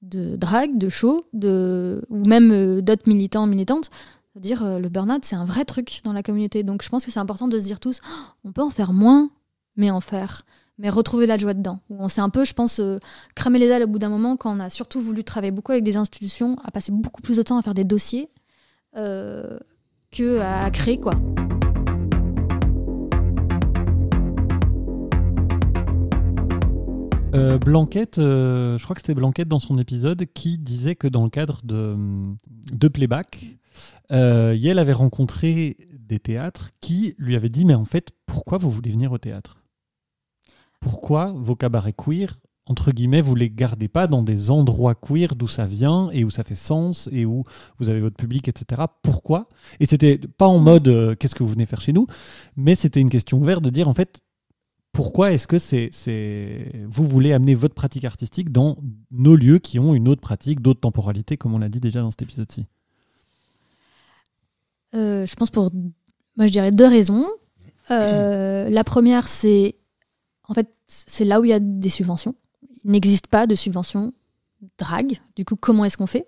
[0.03, 3.89] de drague, de show, de, ou même euh, d'autres militants, militantes.
[4.33, 6.63] C'est-à-dire, euh, le burn-out, c'est un vrai truc dans la communauté.
[6.63, 8.91] Donc, je pense que c'est important de se dire tous, Oh, on peut en faire
[8.91, 9.29] moins,
[9.75, 10.43] mais en faire.
[10.79, 11.79] Mais retrouver la joie dedans.
[11.89, 12.99] On s'est un peu, je pense, euh,
[13.35, 15.83] cramé les ailes au bout d'un moment quand on a surtout voulu travailler beaucoup avec
[15.83, 18.29] des institutions, à passer beaucoup plus de temps à faire des dossiers
[18.97, 19.59] euh,
[20.11, 21.13] que créer, quoi.
[27.33, 31.23] Euh, Blanquette, euh, je crois que c'était Blanquette dans son épisode qui disait que dans
[31.23, 31.97] le cadre de,
[32.71, 33.57] de Playback,
[34.11, 38.69] euh, Yael avait rencontré des théâtres qui lui avaient dit Mais en fait, pourquoi vous
[38.69, 39.63] voulez venir au théâtre?
[40.79, 45.47] Pourquoi vos cabarets queer, entre guillemets, vous les gardez pas dans des endroits queer d'où
[45.47, 47.43] ça vient et où ça fait sens et où
[47.79, 48.83] vous avez votre public, etc.
[49.01, 49.49] Pourquoi?
[49.79, 52.05] Et c'était pas en mode euh, Qu'est-ce que vous venez faire chez nous
[52.55, 54.21] mais c'était une question ouverte de dire en fait
[54.93, 55.89] pourquoi est-ce que c'est,
[56.85, 58.77] vous voulez amener votre pratique artistique dans
[59.11, 62.11] nos lieux qui ont une autre pratique, d'autres temporalités, comme on l'a dit déjà dans
[62.11, 62.67] cet épisode-ci?
[64.93, 65.71] Euh, je pense pour,
[66.37, 67.25] moi je deux raisons.
[67.89, 69.75] Euh, la première, c'est
[70.47, 72.35] en fait c'est là où il y a des subventions.
[72.85, 74.13] Il n'existe pas de subventions
[74.77, 75.17] drague.
[75.35, 76.27] Du coup, comment est-ce qu'on fait?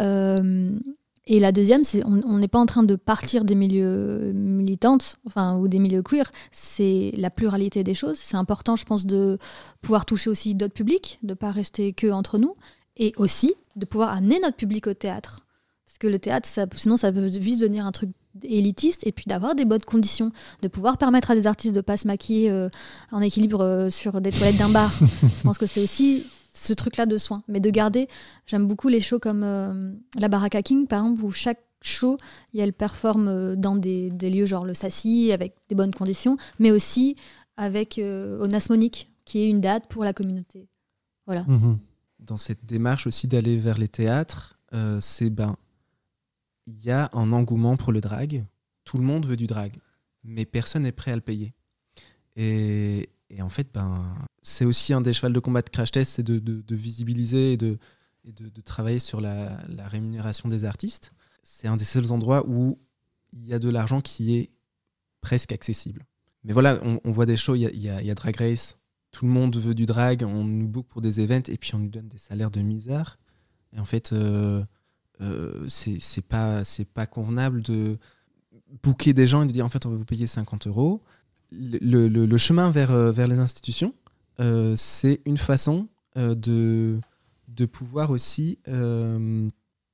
[0.00, 0.78] Euh,
[1.26, 5.56] Et la deuxième, c'est on n'est pas en train de partir des milieux militantes, enfin
[5.56, 6.30] ou des milieux queer.
[6.52, 8.18] C'est la pluralité des choses.
[8.18, 9.38] C'est important, je pense, de
[9.80, 12.56] pouvoir toucher aussi d'autres publics, de pas rester que entre nous,
[12.98, 15.46] et aussi de pouvoir amener notre public au théâtre.
[15.86, 18.10] Parce que le théâtre, ça, sinon, ça peut vite devenir un truc
[18.42, 21.96] élitiste et puis d'avoir des bonnes conditions, de pouvoir permettre à des artistes de pas
[21.96, 22.68] se maquiller euh,
[23.12, 24.92] en équilibre euh, sur des toilettes d'un bar.
[25.22, 27.42] Je pense que c'est aussi ce truc-là de soin.
[27.48, 28.08] Mais de garder,
[28.46, 32.16] j'aime beaucoup les shows comme euh, la Baraka King, par exemple, où chaque show,
[32.54, 36.36] et elle performe euh, dans des, des lieux genre le Sassy, avec des bonnes conditions,
[36.58, 37.16] mais aussi
[37.56, 40.68] avec euh, Onas Monique, qui est une date pour la communauté.
[41.26, 41.44] Voilà.
[41.44, 41.78] Mhm.
[42.18, 45.56] dans cette démarche aussi d'aller vers les théâtres, euh, c'est ben
[46.66, 48.44] il y a un engouement pour le drag.
[48.84, 49.78] Tout le monde veut du drag,
[50.22, 51.54] mais personne n'est prêt à le payer.
[52.36, 56.12] Et, et en fait, ben c'est aussi un des chevals de combat de Crash Test,
[56.12, 57.78] c'est de, visibiliser et de,
[58.64, 61.12] travailler sur la, rémunération des artistes.
[61.42, 62.78] C'est un des seuls endroits où
[63.32, 64.50] il y a de l'argent qui est
[65.20, 66.04] presque accessible.
[66.44, 68.76] Mais voilà, on, voit des shows, il y a, Drag Race,
[69.10, 71.78] tout le monde veut du drag, on nous book pour des events et puis on
[71.78, 73.18] nous donne des salaires de misère.
[73.72, 74.62] Et en fait, euh,
[75.20, 77.98] euh, c'est pas, pas convenable de
[78.82, 81.02] booker des gens et de dire en fait on va vous payer 50 euros.
[81.56, 83.94] Le, le- le chemin vers, euh, vers les institutions,
[84.40, 87.00] euh, c'est une façon euh, de,
[87.48, 89.48] de pouvoir aussi euh,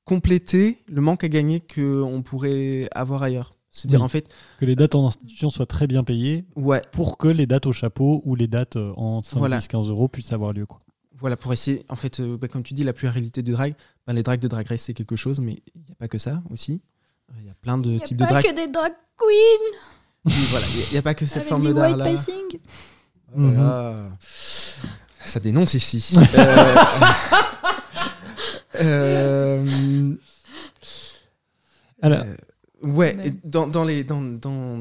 [0.05, 3.55] compléter le manque à gagner qu'on pourrait avoir ailleurs.
[3.71, 4.05] C'est-à-dire Oui.
[4.07, 7.47] en fait, Que les dates en institution soient très bien payées ouais, pour que les
[7.47, 9.59] dates au chapeau ou les dates en 5, Voilà.
[9.59, 10.67] 10, 15 euros puissent avoir lieu.
[10.67, 10.81] Quoi.
[11.19, 13.75] Voilà, pour essayer, en fait, euh, bah, comme tu dis, la pluralité du drag,
[14.07, 16.19] bah, les drags de drag race, c'est quelque chose, mais il n'y a pas que
[16.19, 16.81] ça aussi.
[17.39, 18.45] Il y a plein de types de drag.
[18.45, 19.79] que des drag queens
[20.51, 21.67] Voilà, il n'y a, pas que cette avec forme.
[21.67, 21.89] Oh là
[23.57, 24.11] là.
[25.25, 26.17] Ça dénonce ici.
[28.83, 30.15] Euh, euh,
[32.01, 32.37] Alors, euh,
[32.83, 34.79] ouais, dans, dans les, dans, dans,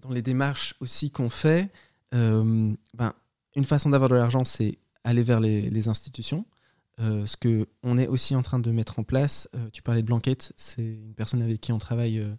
[0.00, 1.68] dans les démarches aussi qu'on fait,
[2.14, 3.12] euh, ben,
[3.54, 6.44] une façon d'avoir de l'argent, c'est aller vers les, les institutions.
[6.98, 10.02] Euh, ce que on est aussi en train de mettre en place, euh, tu parlais
[10.02, 12.34] de Blanquette, c'est une personne avec qui on travaille euh,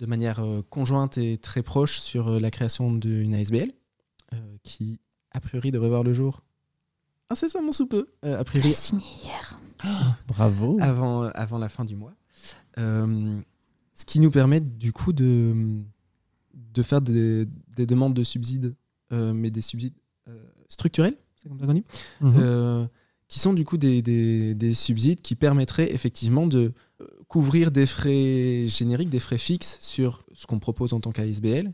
[0.00, 3.70] de manière euh, conjointe et très proche sur euh, la création d'une ASBL,
[4.32, 4.98] euh, qui
[5.32, 6.42] a priori devrait voir le jour
[7.28, 9.58] incessamment sous peu, euh, a priori signé hier.
[10.28, 10.78] bravo.
[10.80, 12.14] avant, avant la fin du mois.
[12.78, 13.38] Euh,
[13.94, 15.54] ce qui nous permet du coup de,
[16.54, 18.74] de faire des, des demandes de subsides,
[19.12, 19.94] euh, mais des subsides
[20.28, 21.84] euh, structurels, c'est comme ça qu'on dit,
[22.20, 22.34] Mhm.
[22.38, 22.86] euh,
[23.28, 26.72] qui sont du coup des, des- des subsides qui permettraient effectivement de euh,
[27.30, 31.72] couvrir des frais génériques, des frais fixes sur ce qu'on propose en tant qu'ASBL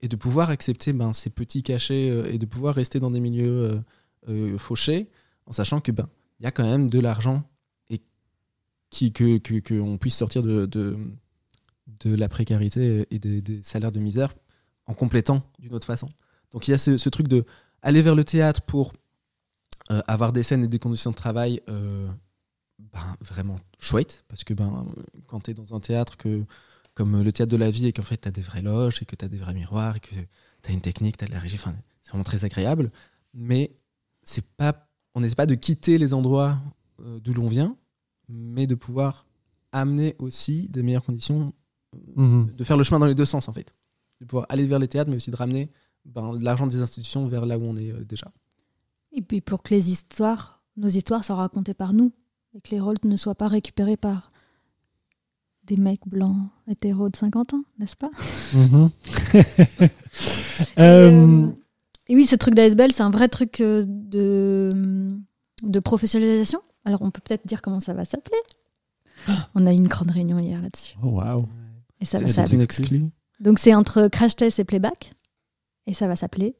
[0.00, 3.18] et de pouvoir accepter ben, ces petits cachets euh, et de pouvoir rester dans des
[3.18, 3.80] milieux euh,
[4.28, 5.10] euh, fauchés
[5.46, 7.42] en sachant que ben y a quand même de l'argent
[7.90, 8.00] et
[9.10, 10.96] que qu'on puisse sortir de, de,
[12.04, 14.34] la précarité et des, salaires de misère
[14.86, 16.08] en complétant d'une autre façon.
[16.52, 17.44] Donc il y a ce, ce truc de
[17.80, 18.92] aller vers le théâtre pour
[19.88, 21.60] avoir des scènes et des conditions de travail
[22.92, 24.86] ben, vraiment chouettes, parce que ben,
[25.26, 26.44] quand tu es dans un théâtre que,
[26.94, 29.04] comme le théâtre de la vie et qu'en fait tu as des vraies loges et
[29.04, 30.14] que tu as des vrais miroirs et que
[30.62, 32.90] tu as une technique, tu as de la régie, enfin, c'est vraiment très agréable,
[33.34, 33.74] mais
[34.22, 36.58] c'est pas, on n'essaie pas de quitter les endroits
[37.00, 37.76] euh, d'où l'on vient,
[38.28, 39.26] mais de pouvoir
[39.72, 41.52] amener aussi des meilleures conditions,
[42.16, 42.54] Mhm.
[42.56, 43.74] de faire le chemin dans les deux sens en fait,
[44.20, 45.70] de pouvoir aller vers les théâtres, mais aussi de ramener
[46.06, 48.32] ben, l'argent des institutions vers là où on est euh, déjà.
[49.12, 52.10] Et puis pour que les histoires, nos histoires soient racontées par nous
[52.54, 54.30] et que les rôles ne soient pas récupérés par
[55.64, 58.10] des mecs blancs hétéros de 50 ans, n'est-ce pas?
[58.54, 58.90] Mhm.
[60.76, 61.46] Et, Euh,
[62.08, 64.70] et oui, ce truc d'ASBL, c'est un vrai truc euh, de,
[65.62, 66.60] de professionnalisation.
[66.84, 68.36] Alors on peut peut-être dire comment ça va s'appeler.
[69.54, 70.96] On a eu une grande réunion hier là-dessus.
[71.02, 71.44] oh, waouh.
[72.00, 72.54] Et ça C'est va s'appeler.
[72.56, 73.04] une exclue.
[73.40, 75.12] Donc c'est entre crash test et playback.
[75.86, 76.54] Et ça va s'appeler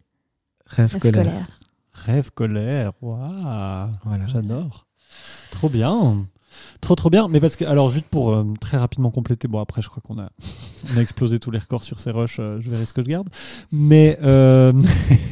[0.67, 1.25] Rêve Rêve colère.
[1.25, 1.61] colère.
[1.93, 3.91] Rêve, colère, waouh.
[4.05, 4.27] Voilà.
[4.29, 4.87] J'adore.
[5.51, 6.27] Trop bien.
[6.81, 7.29] Trop trop bien.
[7.29, 10.19] Mais parce que, alors juste pour euh, très rapidement compléter, bon après je crois qu'on
[10.19, 10.31] a,
[10.93, 13.09] on a explosé tous les records sur ces rushs, euh, je verrai ce que je
[13.09, 13.29] garde.
[13.71, 14.73] Mais, euh,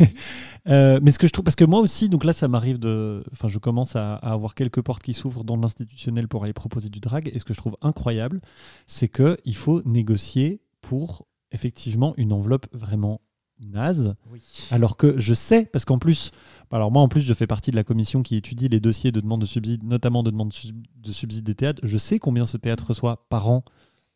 [0.68, 3.24] euh, mais ce que je trouve, parce que moi aussi, donc là ça m'arrive de,
[3.32, 6.88] enfin je commence à, à avoir quelques portes qui s'ouvrent dans l'institutionnel pour aller proposer
[6.88, 7.30] du drag.
[7.32, 8.40] Et ce que je trouve incroyable,
[8.86, 13.20] c'est que il faut négocier pour effectivement une enveloppe vraiment
[13.66, 14.14] naze.
[14.32, 14.40] Oui.
[14.70, 16.30] Alors que je sais, parce qu'en plus,
[16.70, 19.20] alors moi en plus je fais partie de la commission qui étudie les dossiers de
[19.20, 21.80] demande de subsides, notamment de demande de sub- de subsides des théâtres.
[21.84, 23.64] Je sais combien ce théâtre reçoit par an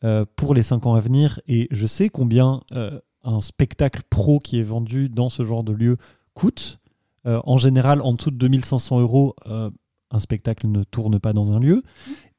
[0.04, 4.38] euh, pour les 5 ans à venir et je sais combien euh, un spectacle pro
[4.38, 5.96] qui est vendu dans ce genre de lieu
[6.34, 6.78] coûte.
[7.26, 9.70] Euh, en général, en dessous de 2500 euros, euh,
[10.10, 11.82] un spectacle ne tourne pas dans un lieu.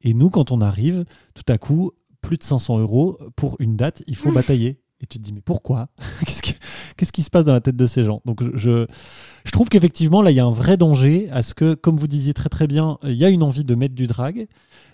[0.02, 1.90] Et nous, quand on arrive, tout à coup,
[2.20, 4.78] plus de 500 euros pour une date, il faut batailler.
[5.00, 5.88] Et tu te dis, mais pourquoi
[6.24, 6.56] Qu'est-ce que-
[6.96, 8.22] Qu'est-ce qui se passe dans la tête de ces gens?
[8.24, 8.86] Donc, je,
[9.44, 12.06] je trouve qu'effectivement, là, il y a un vrai danger à ce que, comme vous
[12.08, 14.46] disiez très très bien, il y a une envie de mettre du drag,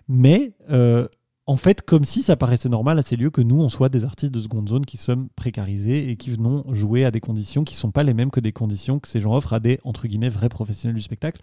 [0.09, 1.07] mais euh,
[1.47, 4.05] en fait, comme si ça paraissait normal à ces lieux que nous, on soit des
[4.05, 7.75] artistes de seconde zone qui sommes précarisés et qui venons jouer à des conditions qui
[7.75, 10.07] ne sont pas les mêmes que des conditions que ces gens offrent à des, entre
[10.07, 11.41] guillemets, vrais professionnels du spectacle.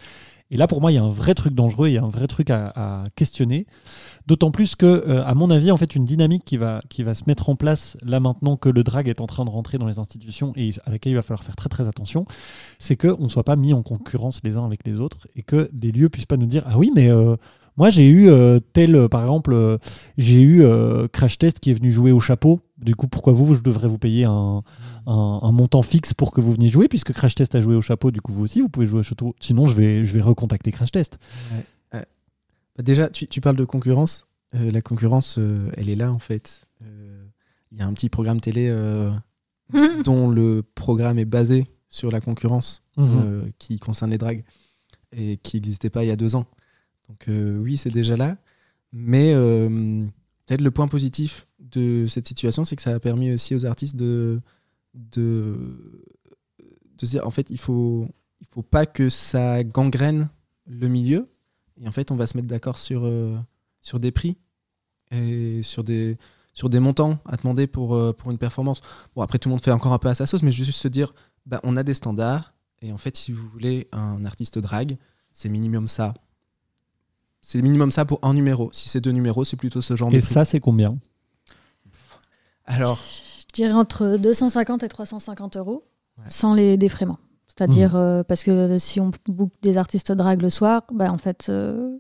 [0.52, 2.10] Et là, pour moi, il y a un vrai truc dangereux, il y a un
[2.10, 3.68] vrai truc à, questionner.
[4.26, 7.14] D'autant plus que, euh, à mon avis, en fait, une dynamique qui va, qui va
[7.14, 9.86] se mettre en place là maintenant que le drag est en train de rentrer dans
[9.86, 12.24] les institutions et à laquelle il va falloir faire très très attention,
[12.80, 15.70] c'est qu'on ne soit pas mis en concurrence les uns avec les autres et que
[15.74, 17.36] des lieux puissent pas nous dire Ah oui, mais euh,
[17.80, 19.78] moi j'ai eu euh, tel, euh, par exemple, euh,
[20.20, 22.60] j'ai eu euh, Crash Test qui est venu jouer au chapeau.
[22.78, 24.62] Du coup, pourquoi vous, je devrais vous payer un,
[25.08, 27.82] un, un montant fixe pour que vous veniez jouer, puisque Crash Test a joué au
[27.82, 29.34] chapeau, du coup vous aussi, vous pouvez jouer au chapeau.
[29.40, 31.18] Sinon, je vais, je vais recontacter Crash Test.
[31.92, 32.04] Bah,
[32.84, 34.26] Déjà, tu, tu parles de concurrence.
[34.56, 36.66] Euh, la concurrence, euh, elle est là en fait.
[36.86, 37.26] Euh,
[37.72, 39.12] Il y a un petit programme télé euh,
[40.06, 43.22] dont le programme est basé sur la concurrence Mhm.
[43.24, 44.44] euh, qui concerne les dragues
[45.16, 46.46] et qui n'existait pas il y a deux ans.
[47.10, 48.38] Donc euh, oui, c'est déjà là.
[48.94, 50.06] Mais euh,
[50.46, 53.96] peut-être le point positif de cette situation, c'est que ça a permis aussi aux artistes
[53.96, 54.42] de,
[55.14, 58.08] se dire, en fait, il faut,
[58.52, 60.30] faut pas que ça gangrène
[60.66, 61.28] le milieu.
[61.82, 63.38] Et en fait, on va se mettre d'accord sur, euh,
[63.94, 64.38] des prix
[65.12, 66.18] et sur des,
[66.54, 67.96] sur des montants à demander pour,
[68.28, 68.82] une performance.
[69.16, 70.88] Bon, après, tout le monde fait encore un peu à sa sauce, mais juste se
[70.88, 71.14] dire,
[71.46, 72.54] bah, on a des standards.
[72.82, 74.98] Et en fait, si vous voulez un artiste drague,
[75.32, 76.14] c'est minimum ça.
[77.42, 78.70] C'est minimum ça pour un numéro.
[78.74, 80.34] Si c'est deux numéros, c'est plutôt ce genre Et de prix.
[80.34, 80.98] ça, c'est combien
[82.66, 83.00] Alors,
[83.48, 85.86] Je dirais entre 250 et 350 euros,
[86.18, 86.26] Ouais.
[86.28, 87.18] sans les défraiements.
[87.48, 91.48] C'est-à-dire, euh, parce que si on book des artistes drag le soir, bah, en fait,
[91.50, 91.98] euh,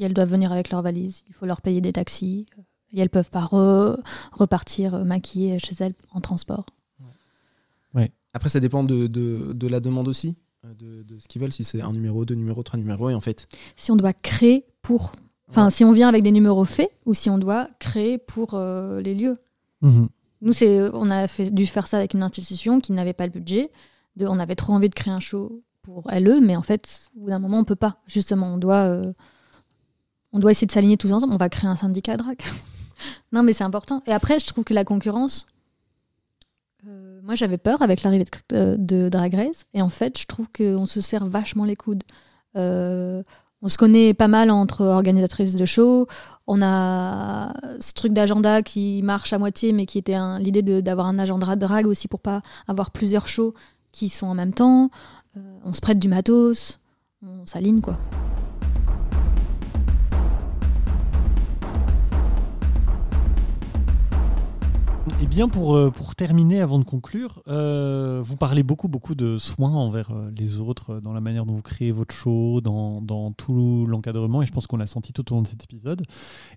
[0.00, 1.22] elles doivent venir avec leur valise.
[1.28, 2.46] Il faut leur payer des taxis.
[2.92, 3.98] Et elles peuvent pas re-
[4.32, 6.66] repartir euh, maquillées chez elles en transport.
[8.32, 11.52] après, ça dépend de, de, de la demande aussi, de, de ce qu'ils veulent.
[11.52, 13.10] Si c'est un numéro, deux numéros, trois numéros.
[13.10, 15.12] Et en fait, Si on doit créer pour.
[15.48, 15.70] Enfin, Ouais.
[15.70, 19.14] si on vient avec des numéros faits ou si on doit créer pour euh, les
[19.14, 19.36] lieux.
[19.82, 20.08] Mhm.
[20.42, 23.32] Nous, c'est, on a fait, dû faire ça avec une institution qui n'avait pas le
[23.32, 23.70] budget.
[24.16, 27.20] De, on avait trop envie de créer un show pour LE, mais en fait, au
[27.20, 27.98] bout d'un moment, on peut pas.
[28.06, 29.02] Justement, on doit, euh,
[30.32, 31.32] on doit essayer de s'aligner tous ensemble.
[31.32, 32.38] On va créer un syndicat drag.
[33.32, 34.02] non, mais c'est important.
[34.06, 35.46] Et après, je trouve que la concurrence.
[37.26, 39.64] Moi, j'avais peur avec l'arrivée de, euh, de Drag Race.
[39.74, 42.04] Et en fait, je trouve qu'on se serre vachement les coudes.
[42.56, 43.22] Euh,
[43.62, 46.06] on se connaît pas mal entre organisatrices de shows.
[46.46, 51.18] On a ce truc d'agenda qui marche à moitié, mais qui était l'idée d'avoir un
[51.18, 53.54] agenda drag aussi pour pas avoir plusieurs shows
[53.90, 54.90] qui sont en même temps.
[55.36, 56.78] Euh, on se prête du matos.
[57.22, 57.98] On s'aligne, quoi.
[65.22, 69.38] Et bien pour, euh, pour terminer, avant de conclure, euh, vous parlez beaucoup, beaucoup de
[69.38, 73.32] soins envers euh, les autres, dans la manière dont vous créez votre show, dans, dans
[73.32, 76.02] tout l'encadrement, et je pense qu'on l'a senti tout au long de cet épisode.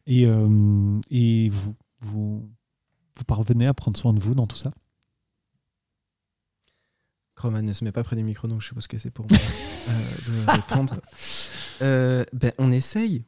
[0.08, 2.50] Et, euh, et vous, vous,
[3.16, 4.72] vous parvenez à prendre soin de vous dans tout ça?
[7.36, 9.40] Croman ne se met pas près du micro, donc je suppose que c'est pour moi
[9.40, 9.92] euh,
[10.28, 10.96] de répondre.
[11.82, 13.24] Euh, ben, on essaye.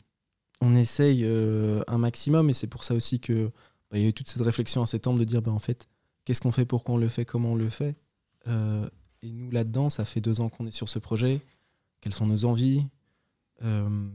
[0.60, 3.50] On essaye euh, un maximum, et c'est pour ça aussi que
[3.92, 5.88] bah, il y a eu toute cette réflexion en septembre de dire ben, en fait,
[6.24, 7.96] qu'est-ce qu'on fait, pourquoi on le fait, comment on le fait.
[8.48, 8.90] Euh,
[9.22, 11.42] et nous, là-dedans, ça fait deux ans qu'on est sur ce projet.
[12.00, 12.88] Quelles sont nos envies
[13.64, 14.10] euh,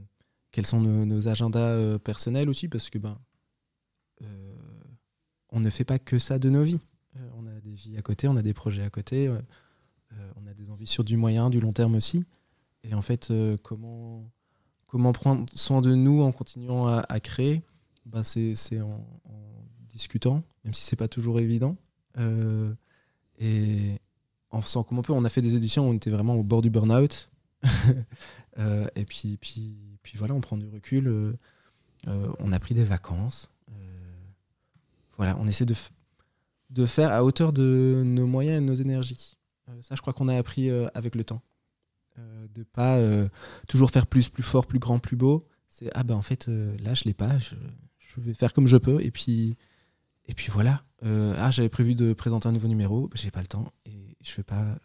[0.50, 3.18] Quels sont nos, agendas euh, personnels aussi Parce que ben,
[5.50, 6.80] on ne fait pas que ça de nos vies.
[7.36, 9.30] On a des vies à côté, on a des projets à côté.
[10.36, 12.24] on a des envies sur du moyen, du long terme aussi.
[12.82, 14.30] Et en fait, comment,
[14.86, 17.62] comment prendre soin de nous en continuant à, créer
[18.04, 19.06] ben C'est en
[19.96, 21.76] discutant, même si c'est pas toujours évident.
[22.18, 22.72] Euh,
[23.38, 23.98] et
[24.50, 25.02] en faisant comme on.
[25.08, 27.30] On a fait des éditions où on était vraiment au bord du burn-out.
[28.58, 31.08] Euh, et puis, puis, puis voilà, on prend du recul.
[31.08, 31.34] euh,
[32.06, 33.50] on a pris des vacances.
[35.18, 39.36] Voilà, on essaie de, faire à hauteur de nos moyens et de nos énergies.
[39.82, 41.42] Ça, je crois qu'on a appris avec le temps.
[42.16, 42.98] De pas
[43.68, 45.46] toujours faire plus, plus fort, plus grand, plus beau.
[45.68, 47.56] C'est ah ben en fait là je l'ai pas, je
[48.16, 49.58] vais faire comme je peux et puis
[50.26, 50.82] et puis voilà.
[51.04, 54.34] Euh, ah j'avais prévu de présenter un nouveau numéro, j'ai pas le temps et je
[54.36, 54.78] vais pas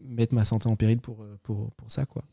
[0.00, 2.24] mettre ma santé en péril pour euh, pour, pour ça quoi.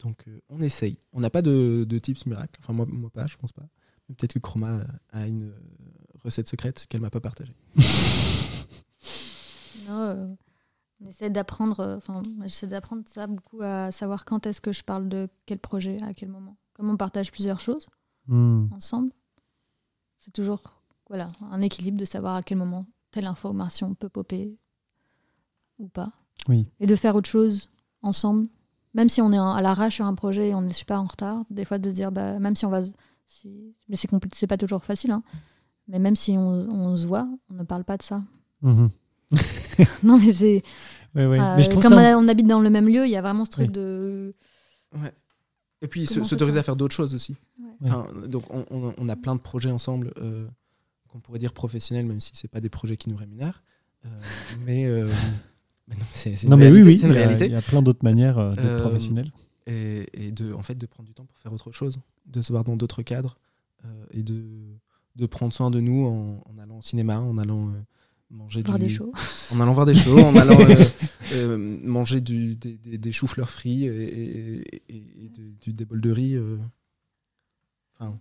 [0.00, 0.98] Donc euh, on essaye.
[1.12, 2.58] On n'a pas de, de tips miracles.
[2.62, 3.66] Enfin moi, moi pas, je pense pas.
[4.08, 5.52] Peut-être que Chroma a une
[6.22, 7.54] recette secrète qu'elle m'a pas partagée.
[9.86, 10.26] Non, euh,
[11.00, 15.08] on essaie d'apprendre, enfin, j'essaie d'apprendre ça beaucoup à savoir quand est-ce que je parle
[15.08, 16.56] de quel projet, à quel moment.
[16.74, 17.86] Comme on partage plusieurs choses
[18.28, 18.66] Hmm.
[18.72, 19.12] ensemble,
[20.18, 24.56] c'est toujours voilà, un équilibre de savoir à quel moment telle information peut popper
[25.78, 26.12] ou pas.
[26.48, 26.66] Oui.
[26.80, 27.68] Et de faire autre chose
[28.02, 28.48] ensemble,
[28.94, 31.44] même si on est à l'arrache sur un projet et on est super en retard,
[31.50, 32.82] des fois de se dire, bah, même si on va.
[33.26, 35.22] si- mais c'est compli- c'est pas toujours facile, hein,
[35.88, 38.22] mais même si on, on se voit, on ne parle pas de ça.
[38.62, 38.90] Mhm.
[40.04, 40.62] non, mais c'est.
[41.14, 41.40] Ouais, ouais.
[41.40, 42.16] Euh, Mais je trouve comme ça...
[42.18, 43.72] on, habite dans le même lieu, il y a vraiment ce truc Oui.
[43.72, 44.34] de.
[45.82, 47.36] Et puis s'autoriser à faire d'autres choses aussi.
[47.60, 47.70] Ouais.
[47.84, 50.46] Enfin, donc on, on- on a plein de projets ensemble euh,
[51.16, 53.62] qu'on pourrait dire professionnels, même si c'est pas des projets qui nous rémunèrent.
[54.04, 54.08] Euh,
[54.66, 55.10] mais, euh,
[55.88, 57.22] mais non, c'est c'est une Non mais oui, réalité, oui, c'est une il y a-
[57.22, 57.46] réalité.
[57.46, 59.32] il y, a plein d'autres manières euh, d'être Euh, professionnel.
[59.66, 62.52] Et, et de en fait de prendre du temps pour faire autre chose, de se
[62.52, 63.36] voir dans d'autres cadres
[63.84, 64.44] euh, et de,
[65.16, 67.72] de prendre soin de nous en, en allant au cinéma, en allant euh,
[68.30, 69.12] manger voir du, des shows.
[69.52, 70.84] en allant voir des shows, en allant euh,
[71.32, 75.84] euh, manger du, des, des- des choux-fleurs frits et, et- et- et de- du, des
[75.84, 76.36] bols de riz.
[76.36, 76.58] euh.
[77.98, 78.18] Enfin,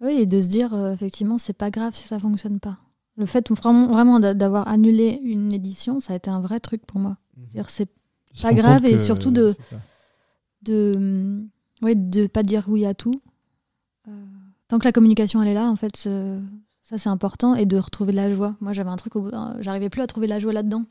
[0.00, 2.78] Oui, et de se dire, euh, effectivement, c'est pas grave si ça fonctionne pas.
[3.16, 6.84] Le fait vraiment, vraiment d'a- d'avoir annulé une édition, ça a été un vrai truc
[6.84, 7.16] pour moi.
[7.48, 7.88] Dire, c'est
[8.42, 9.54] pas grave et surtout de-
[10.62, 11.44] de,
[11.82, 13.14] ouais, de pas dire oui à tout.
[14.08, 14.12] Euh,
[14.68, 18.12] tant que la communication elle est là, en fait, ça c'est important et de retrouver
[18.12, 18.56] de la joie.
[18.60, 20.84] Moi, j'avais un truc, où, euh, j'arrivais plus à trouver de la joie là-dedans.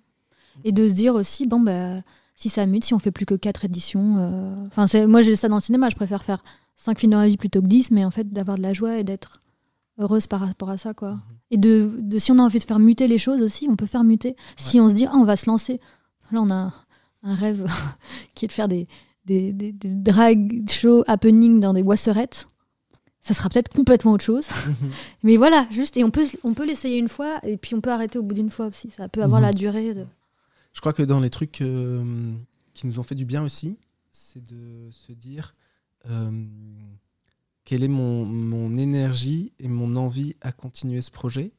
[0.63, 2.01] Et de se dire aussi, bon, bah,
[2.35, 4.17] si ça mute, si on fait plus que quatre éditions.
[4.19, 6.43] euh, Enfin, c'est moi j'ai ça dans le cinéma, je préfère faire
[6.75, 8.97] cinq films dans la vie plutôt que 10, mais en fait, d'avoir de la joie
[8.97, 9.39] et d'être
[9.99, 11.11] heureuse par rapport à ça, quoi.
[11.13, 11.21] Mhm.
[11.51, 13.85] Et de, de, si on a envie de faire muter les choses aussi, on peut
[13.85, 14.35] faire muter.
[14.57, 15.79] Si on se dit, ah, on va se lancer.
[16.31, 16.73] Là, on a un,
[17.23, 17.65] un rêve
[18.35, 18.87] qui est de faire des,
[19.25, 22.47] des, des, des drag shows happening dans des boisserettes.
[23.21, 24.47] Ça sera peut-être complètement autre chose.
[25.23, 27.91] Mais voilà, juste, et on peut, on peut l'essayer une fois, et puis on peut
[27.91, 28.89] arrêter au bout d'une fois aussi.
[28.89, 29.45] Ça peut avoir Mhm.
[29.47, 30.05] la durée de.
[30.73, 32.33] Je crois que dans les trucs euh,
[32.73, 33.77] qui nous ont fait du bien aussi,
[34.11, 35.53] c'est de se dire
[36.09, 36.31] euh,
[37.65, 41.51] quelle est mon, mon énergie et mon envie à continuer ce projet.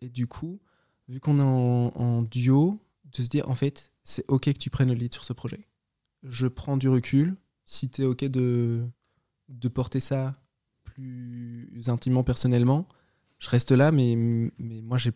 [0.00, 0.60] Et du coup,
[1.08, 2.78] vu qu'on est en, en duo,
[3.16, 5.66] de se dire en fait, c'est OK que tu prennes le lead sur ce projet.
[6.22, 7.36] Je prends du recul.
[7.64, 8.84] Si tu es OK de,
[9.48, 10.36] de porter ça
[10.84, 12.86] plus intimement, personnellement,
[13.38, 14.14] je reste là, mais,
[14.58, 15.12] mais moi, j'ai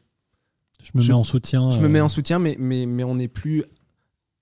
[0.82, 1.70] Je me Je- mets en soutien.
[1.70, 3.62] je me euh, mets en soutien, mais, mais, mais on n'est plus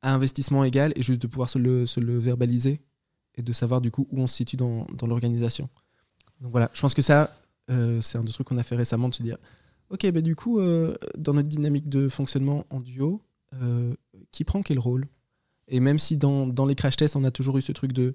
[0.03, 2.81] à investissement égal et juste de pouvoir se le, se le verbaliser
[3.39, 5.69] et de savoir du coup où on se situe dans, dans l'organisation.
[6.41, 7.35] Donc voilà, je pense que ça,
[7.71, 9.39] euh, c'est un des trucs qu'on a fait récemment de se dire
[9.91, 13.23] ok bah du coup euh, dans notre dynamique de fonctionnement en duo
[13.55, 13.95] euh,
[14.33, 15.07] qui prend quel rôle?
[15.69, 18.15] Et même si dans, dans les crash tests on a toujours eu ce truc de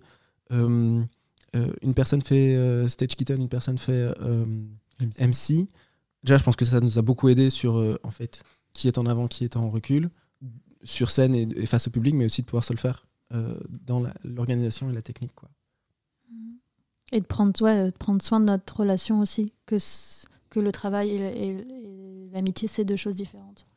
[0.50, 4.14] une personne fait stage kitten une personne fait
[5.20, 5.68] MC
[6.24, 8.44] déjà je pense que ça nous a beaucoup aidé sur en fait
[8.74, 10.10] qui est en avant qui est en recul
[10.84, 13.56] sur scène et, et face au public mais aussi de pouvoir se le faire euh,
[13.86, 15.50] dans l'organisation et la technique quoi.
[17.12, 19.78] Et de prendre, ouais, de prendre soin de notre relation aussi, que,
[20.60, 23.68] le travail et, et- et l'amitié, c'est deux choses différentes.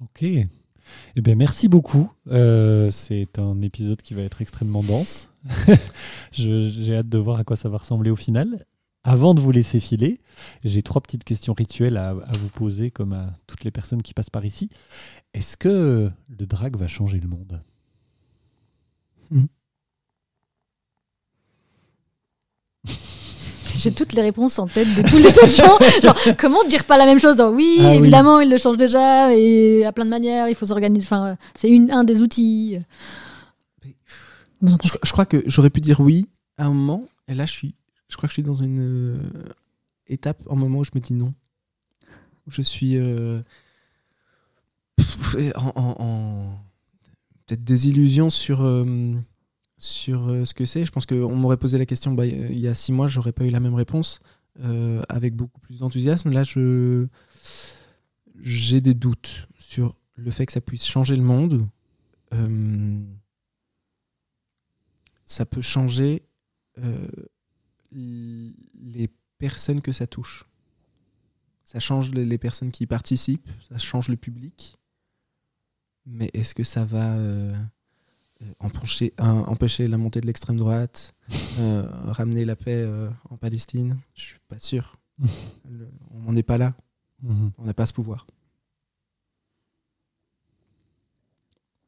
[0.00, 0.22] Ok.
[0.22, 2.10] Eh bien, merci beaucoup.
[2.28, 5.30] Euh, c'est un épisode qui va être extrêmement dense.
[6.32, 8.64] J'ai hâte de voir à quoi ça va ressembler au final.
[9.04, 10.20] Avant de vous laisser filer,
[10.62, 14.14] j'ai trois petites questions rituelles à, à vous poser, comme à toutes les personnes qui
[14.14, 14.70] passent par ici.
[15.34, 17.62] Est-ce que le drag va changer le monde?
[23.76, 25.78] J'ai toutes les réponses en tête de tous les autres gens.
[26.02, 27.40] Genre, comment dire pas la même chose?
[27.52, 27.96] Oui, Ah oui.
[27.96, 31.04] évidemment, il le change déjà, et à plein de manières, il faut s'organiser.
[31.06, 32.78] Enfin, c'est une- un des outils.
[34.62, 36.28] Je, crois que j'aurais pu dire oui
[36.58, 37.74] à un moment, et là je suis,
[38.08, 39.16] je crois que je suis dans une euh,
[40.06, 41.34] étape, un moment où je me dis non.
[42.46, 43.42] Je suis euh,
[44.96, 46.61] pff, en, en- en-
[47.46, 48.84] peut-être des illusions sur euh,
[50.08, 50.84] euh, ce que c'est.
[50.84, 53.44] Je pense qu'on m'aurait posé la question bah, il y a six mois, j'aurais pas
[53.44, 54.20] eu la même réponse
[54.60, 56.30] euh, avec beaucoup plus d'enthousiasme.
[56.30, 56.42] Là,
[58.40, 61.66] j'ai des doutes sur le fait que ça puisse changer le monde.
[65.24, 66.22] Ça peut changer
[67.92, 70.44] les personnes que ça touche.
[71.64, 74.78] Ça change les personnes qui y participent, ça change le public.
[76.06, 77.52] Mais est-ce que ça va euh,
[78.42, 81.14] euh, empêcher, la montée de l'extrême droite,
[81.60, 83.98] euh, ramener la paix euh, en Palestine?
[84.14, 84.96] Je suis pas sûr.
[85.68, 86.74] Le- on n'en est pas là.
[87.22, 87.52] Mhm.
[87.58, 88.26] On n'a pas ce pouvoir.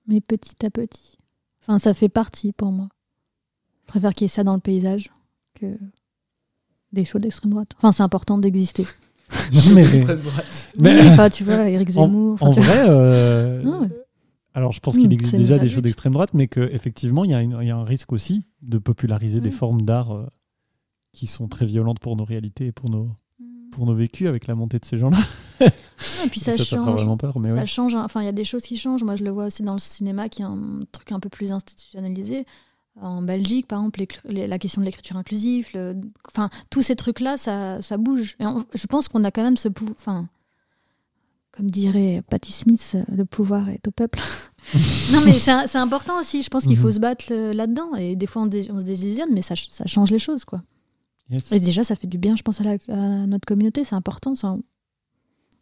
[0.07, 1.19] Mais petit à petit.
[1.63, 2.89] Enfin, ça fait partie pour moi.
[3.83, 5.11] Je préfère qu'il y ait ça dans le paysage
[5.55, 5.79] que
[6.93, 7.71] des shows d'extrême droite.
[7.77, 8.87] Enfin, c'est important d'exister.
[9.53, 9.85] Non, mais,
[10.17, 10.71] droite.
[10.79, 12.41] mais- Oui, enfin, tu vois, Eric Zemmour.
[12.43, 13.89] en vrai, euh, Ouais.
[14.55, 15.85] Alors je pense qu'il existe c'est déjà des shows lutte.
[15.85, 19.53] d'extrême droite, mais qu'effectivement, il y, a y un risque aussi de populariser des Mm.
[19.53, 20.27] formes d'art euh,
[21.13, 23.09] qui sont très violentes pour nos réalités et pour nos,
[23.73, 25.19] pour nos vécus avec la montée de ces gens-là.
[25.61, 26.95] Et puis ça, ça, ça fera change.
[27.01, 27.67] vraiment peur, mais ça ouais.
[27.67, 27.95] change.
[27.95, 29.03] Enfin, il y a des choses qui changent.
[29.05, 31.53] Moi, je le vois aussi dans le cinéma, qui est un truc un peu plus
[31.53, 32.47] institutionnalisé.
[33.01, 35.97] En Belgique, par exemple, les- la question de l'écriture inclusive, le-
[36.29, 38.37] enfin, tous ces trucs-là, ça, ça bouge.
[38.41, 39.97] Et on- je pense qu'on a quand même ce pouvoir.
[39.99, 40.29] Enfin,
[41.57, 44.19] comme dirait Patti Smith, euh, le pouvoir est au peuple.
[45.13, 46.43] non, mais c'est important aussi.
[46.43, 46.93] Je pense qu'il faut Mhm.
[46.93, 47.95] se battre euh, là-dedans.
[47.95, 50.45] Et des fois, on, dé- on se désillusionne, mais ça, ch- ça change les choses,
[50.45, 50.63] quoi.
[51.31, 51.53] Yes.
[51.53, 53.85] Et déjà, ça fait du bien, je pense, à, la- à notre communauté.
[53.85, 54.35] C'est important.
[54.35, 54.57] Ça.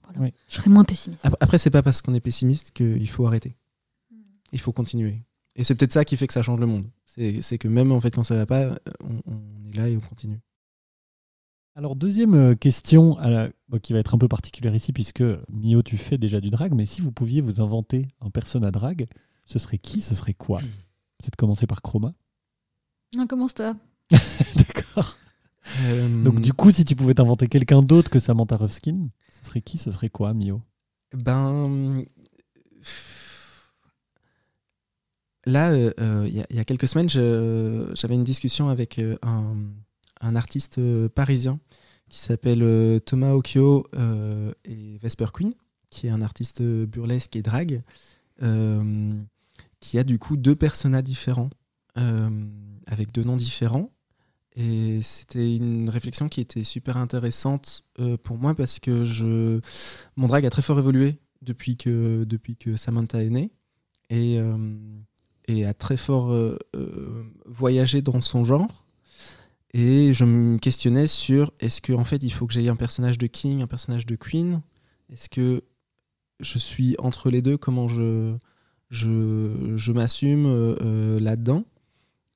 [0.04, 0.20] Voilà.
[0.20, 0.32] Oui.
[0.48, 1.24] Je serais moins pessimiste.
[1.26, 3.54] Ap- Après, c'est pas parce qu'on est pessimiste qu'il faut arrêter.
[4.52, 5.20] Il faut continuer.
[5.56, 6.86] Et c'est peut-être ça qui fait que ça change le monde.
[7.04, 8.74] C'est que même en fait quand ça va pas, euh,
[9.04, 10.40] on, on est là et on continue.
[11.74, 15.82] Alors, deuxième question à la- bon, qui va être un peu particulière ici, puisque Mio,
[15.82, 19.08] tu fais déjà du drag, mais si vous pouviez vous inventer un persona drag,
[19.46, 20.60] ce serait qui Ce serait quoi?
[21.18, 22.14] Peut-être commencer par Chroma.
[23.16, 23.76] Non, commence-toi.
[24.56, 25.16] D'accord.
[25.84, 29.60] Euh, Donc, du coup, si tu pouvais t'inventer quelqu'un d'autre que Samantha Rufskin, ce serait
[29.62, 30.60] qui Ce serait quoi, Mio?
[31.14, 32.04] Ben.
[35.44, 38.98] Là, euh, euh, il y, a- il y a quelques semaines, j'avais une discussion avec
[38.98, 39.54] euh, un,
[40.20, 41.58] un artiste euh, parisien
[42.12, 45.54] qui s'appelle euh, Thomas Occhio euh, et Vesper Queen,
[45.88, 47.82] qui est un artiste burlesque et drague,
[48.42, 49.14] euh,
[49.80, 51.48] qui a du coup deux personas différents,
[51.94, 53.90] avec deux noms différents.
[54.56, 57.82] Et c'était une réflexion qui était super intéressante
[58.22, 59.60] pour moi parce que je,
[60.16, 63.52] mon drag a très fort évolué depuis que, depuis que Samantha est née
[64.10, 64.38] et,
[65.48, 66.34] et a très fort
[67.46, 68.86] voyagé dans son genre.
[69.74, 73.16] Et je me questionnais sur est-ce qu'en en fait il faut que j'aie un personnage
[73.18, 74.60] de king, un personnage de queen?
[75.10, 75.64] Est-ce que
[76.40, 77.56] je suis entre les deux?
[77.56, 78.36] Comment je,
[79.92, 81.64] m'assume euh, euh, là-dedans?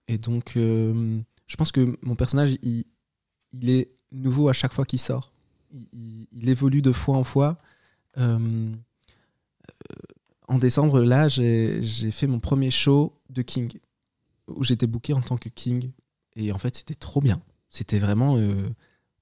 [0.08, 2.84] Et donc euh, je pense que mon personnage il,
[3.68, 5.32] est nouveau à chaque fois qu'il sort.
[5.92, 7.58] Il, évolue de fois en fois.
[10.48, 13.78] En décembre, là, j'ai fait mon premier show de King,
[14.46, 15.90] où j'étais booké en tant que King.
[16.36, 17.40] Et en fait, c'était trop bien.
[17.70, 18.68] C'était vraiment euh,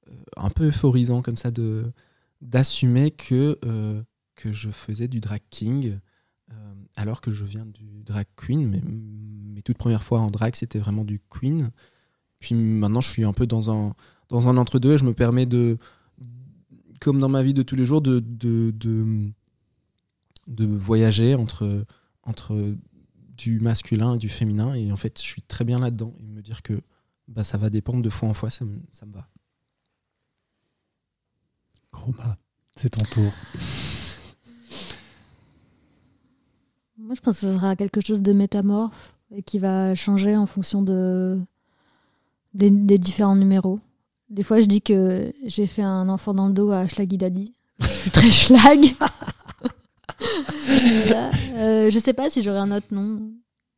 [0.09, 1.93] euh, un peu euphorisant comme ça de
[2.41, 4.03] d'assumer que, euh,
[4.35, 5.99] que je faisais du drag king
[6.97, 8.69] alors que je viens du drag queen.
[8.69, 11.73] Mais mes toutes premières fois en drag, c'était vraiment du queen.
[12.39, 13.95] Puis maintenant, je suis un peu dans un,
[14.29, 15.77] dans un entre-deux et je me permets de,
[17.01, 19.33] comme dans ma vie de tous les jours, de, de, de,
[20.47, 21.85] de voyager entre,
[22.23, 22.77] entre
[23.37, 24.75] du masculin et du féminin.
[24.75, 26.15] Et en fait, je suis très bien là-dedans.
[26.21, 26.81] Et me dire que
[27.29, 29.29] bah, ça va dépendre de fois en fois, ça me, ça me va.
[31.93, 32.37] Chroma,
[32.77, 33.33] c'est ton tour.
[36.99, 40.47] Moi, je pense que ce sera quelque chose de métamorphe et qui va changer en
[40.47, 41.41] fonction de,
[42.55, 43.81] des, des différents numéros.
[44.31, 47.55] Des fois, je dis que j'ai fait un enfant dans le dos à Schlaggy Daddy.
[47.81, 48.81] Je suis très schlag.
[50.67, 51.31] Voilà.
[51.57, 53.33] Euh, je sais pas si j'aurais un autre nom.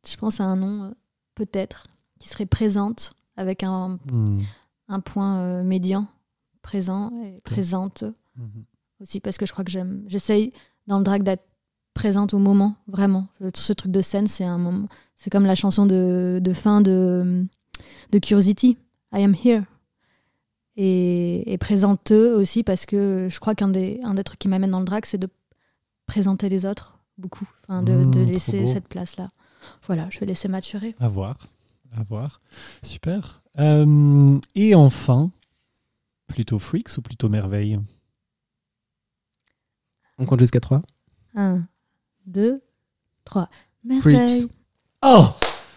[0.07, 0.91] Je pense à un nom, euh,
[1.35, 1.87] peut-être,
[2.19, 4.37] qui serait présente, avec un, Hmm.
[4.89, 6.07] un point euh, médian.
[6.61, 8.03] Présent et présente
[8.35, 8.63] Mhm.
[8.99, 10.03] aussi, parce que je crois que j'aime.
[10.07, 10.51] J'essaye
[10.87, 11.45] dans le drag d'être
[11.93, 13.27] présente au moment, vraiment.
[13.39, 14.87] Ce, ce truc de scène, c'est un moment.
[15.15, 17.45] C'est comme la chanson de, de fin de,
[18.11, 18.77] de Curiosity,
[19.13, 19.63] I am here.
[20.75, 24.69] Et, et présenteux aussi, parce que je crois qu'un des, un des trucs qui m'amène
[24.71, 25.29] dans le drag, c'est de
[26.05, 29.29] présenter les autres beaucoup, Enfin, de, Mmh, de trop laisser cette place-là.
[29.87, 30.95] Voilà, je vais laisser maturer.
[30.99, 31.37] À voir.
[31.95, 32.41] À voir.
[32.83, 33.41] Super.
[33.59, 35.31] Euh, et enfin,
[36.27, 37.79] plutôt Freaks ou plutôt Merveille
[40.17, 40.81] On compte jusqu'à 3
[41.35, 41.63] Un,
[42.25, 42.61] deux,
[43.23, 43.49] trois.
[43.83, 44.27] Merveille.
[44.27, 44.51] Freaks.
[45.03, 45.27] Oh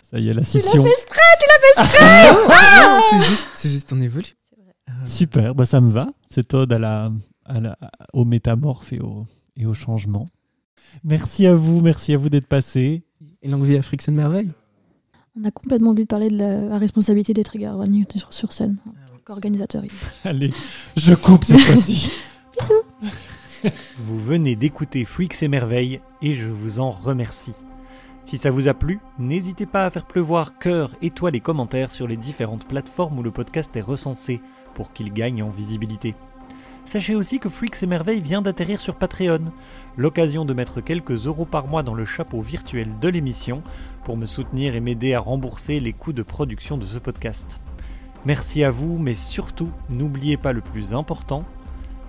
[0.03, 1.91] Ça y est, la Tu l'as fait exprès, tu l'as fait
[2.53, 4.37] Ah, c'est juste, c'est juste, on évolue.
[4.59, 6.09] Euh, Super, bah ça me va.
[6.29, 7.13] C'est ode à la,
[7.45, 7.79] à la,
[8.13, 10.27] au métamorphe et au, et au changement.
[11.05, 13.05] Merci à vous, merci à vous d'être passé.
[13.43, 14.51] Et longue vie à Frix and Merveille.
[15.41, 18.53] On a complètement oublié de parler de la, la responsabilité des trigger warnings sur, sur
[18.53, 18.77] scène.
[19.25, 19.85] Qu'organisateur.
[19.85, 19.91] il-
[20.29, 20.53] Allez,
[20.97, 22.13] je coupe cette fois-ci.
[22.61, 23.71] Bisous.
[23.99, 27.55] Vous venez d'écouter Freaks et Merveilles et je vous en remercie.
[28.25, 32.07] Si ça vous a plu, n'hésitez pas à faire pleuvoir cœur, étoiles et commentaires sur
[32.07, 34.41] les différentes plateformes où le podcast est recensé
[34.75, 36.15] pour qu'il gagne en visibilité.
[36.91, 39.53] Sachez aussi que Freaks et Merveilles vient d'atterrir sur Patreon,
[39.97, 43.63] l'occasion de mettre quelques euros par mois dans le chapeau virtuel de l'émission
[44.03, 47.61] pour me soutenir et m'aider à rembourser les coûts de production de ce podcast.
[48.27, 51.45] Merci à vous, mais surtout, n'oubliez pas le plus important,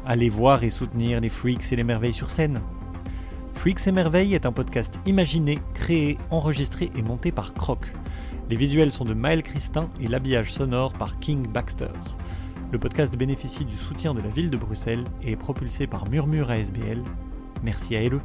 [0.03, 2.59] allez voir et soutenir les Freaks et les Merveilles sur scène.
[3.53, 7.85] Freaks et Merveilles est un podcast imaginé, créé, enregistré et monté par Croc.
[8.49, 11.91] Les visuels sont de Maël Christin et l'habillage sonore par King Baxter.
[12.71, 16.51] Le podcast bénéficie du soutien de la ville de Bruxelles et est propulsé par Murmure
[16.51, 17.03] ASBL.
[17.63, 18.21] Merci à LE.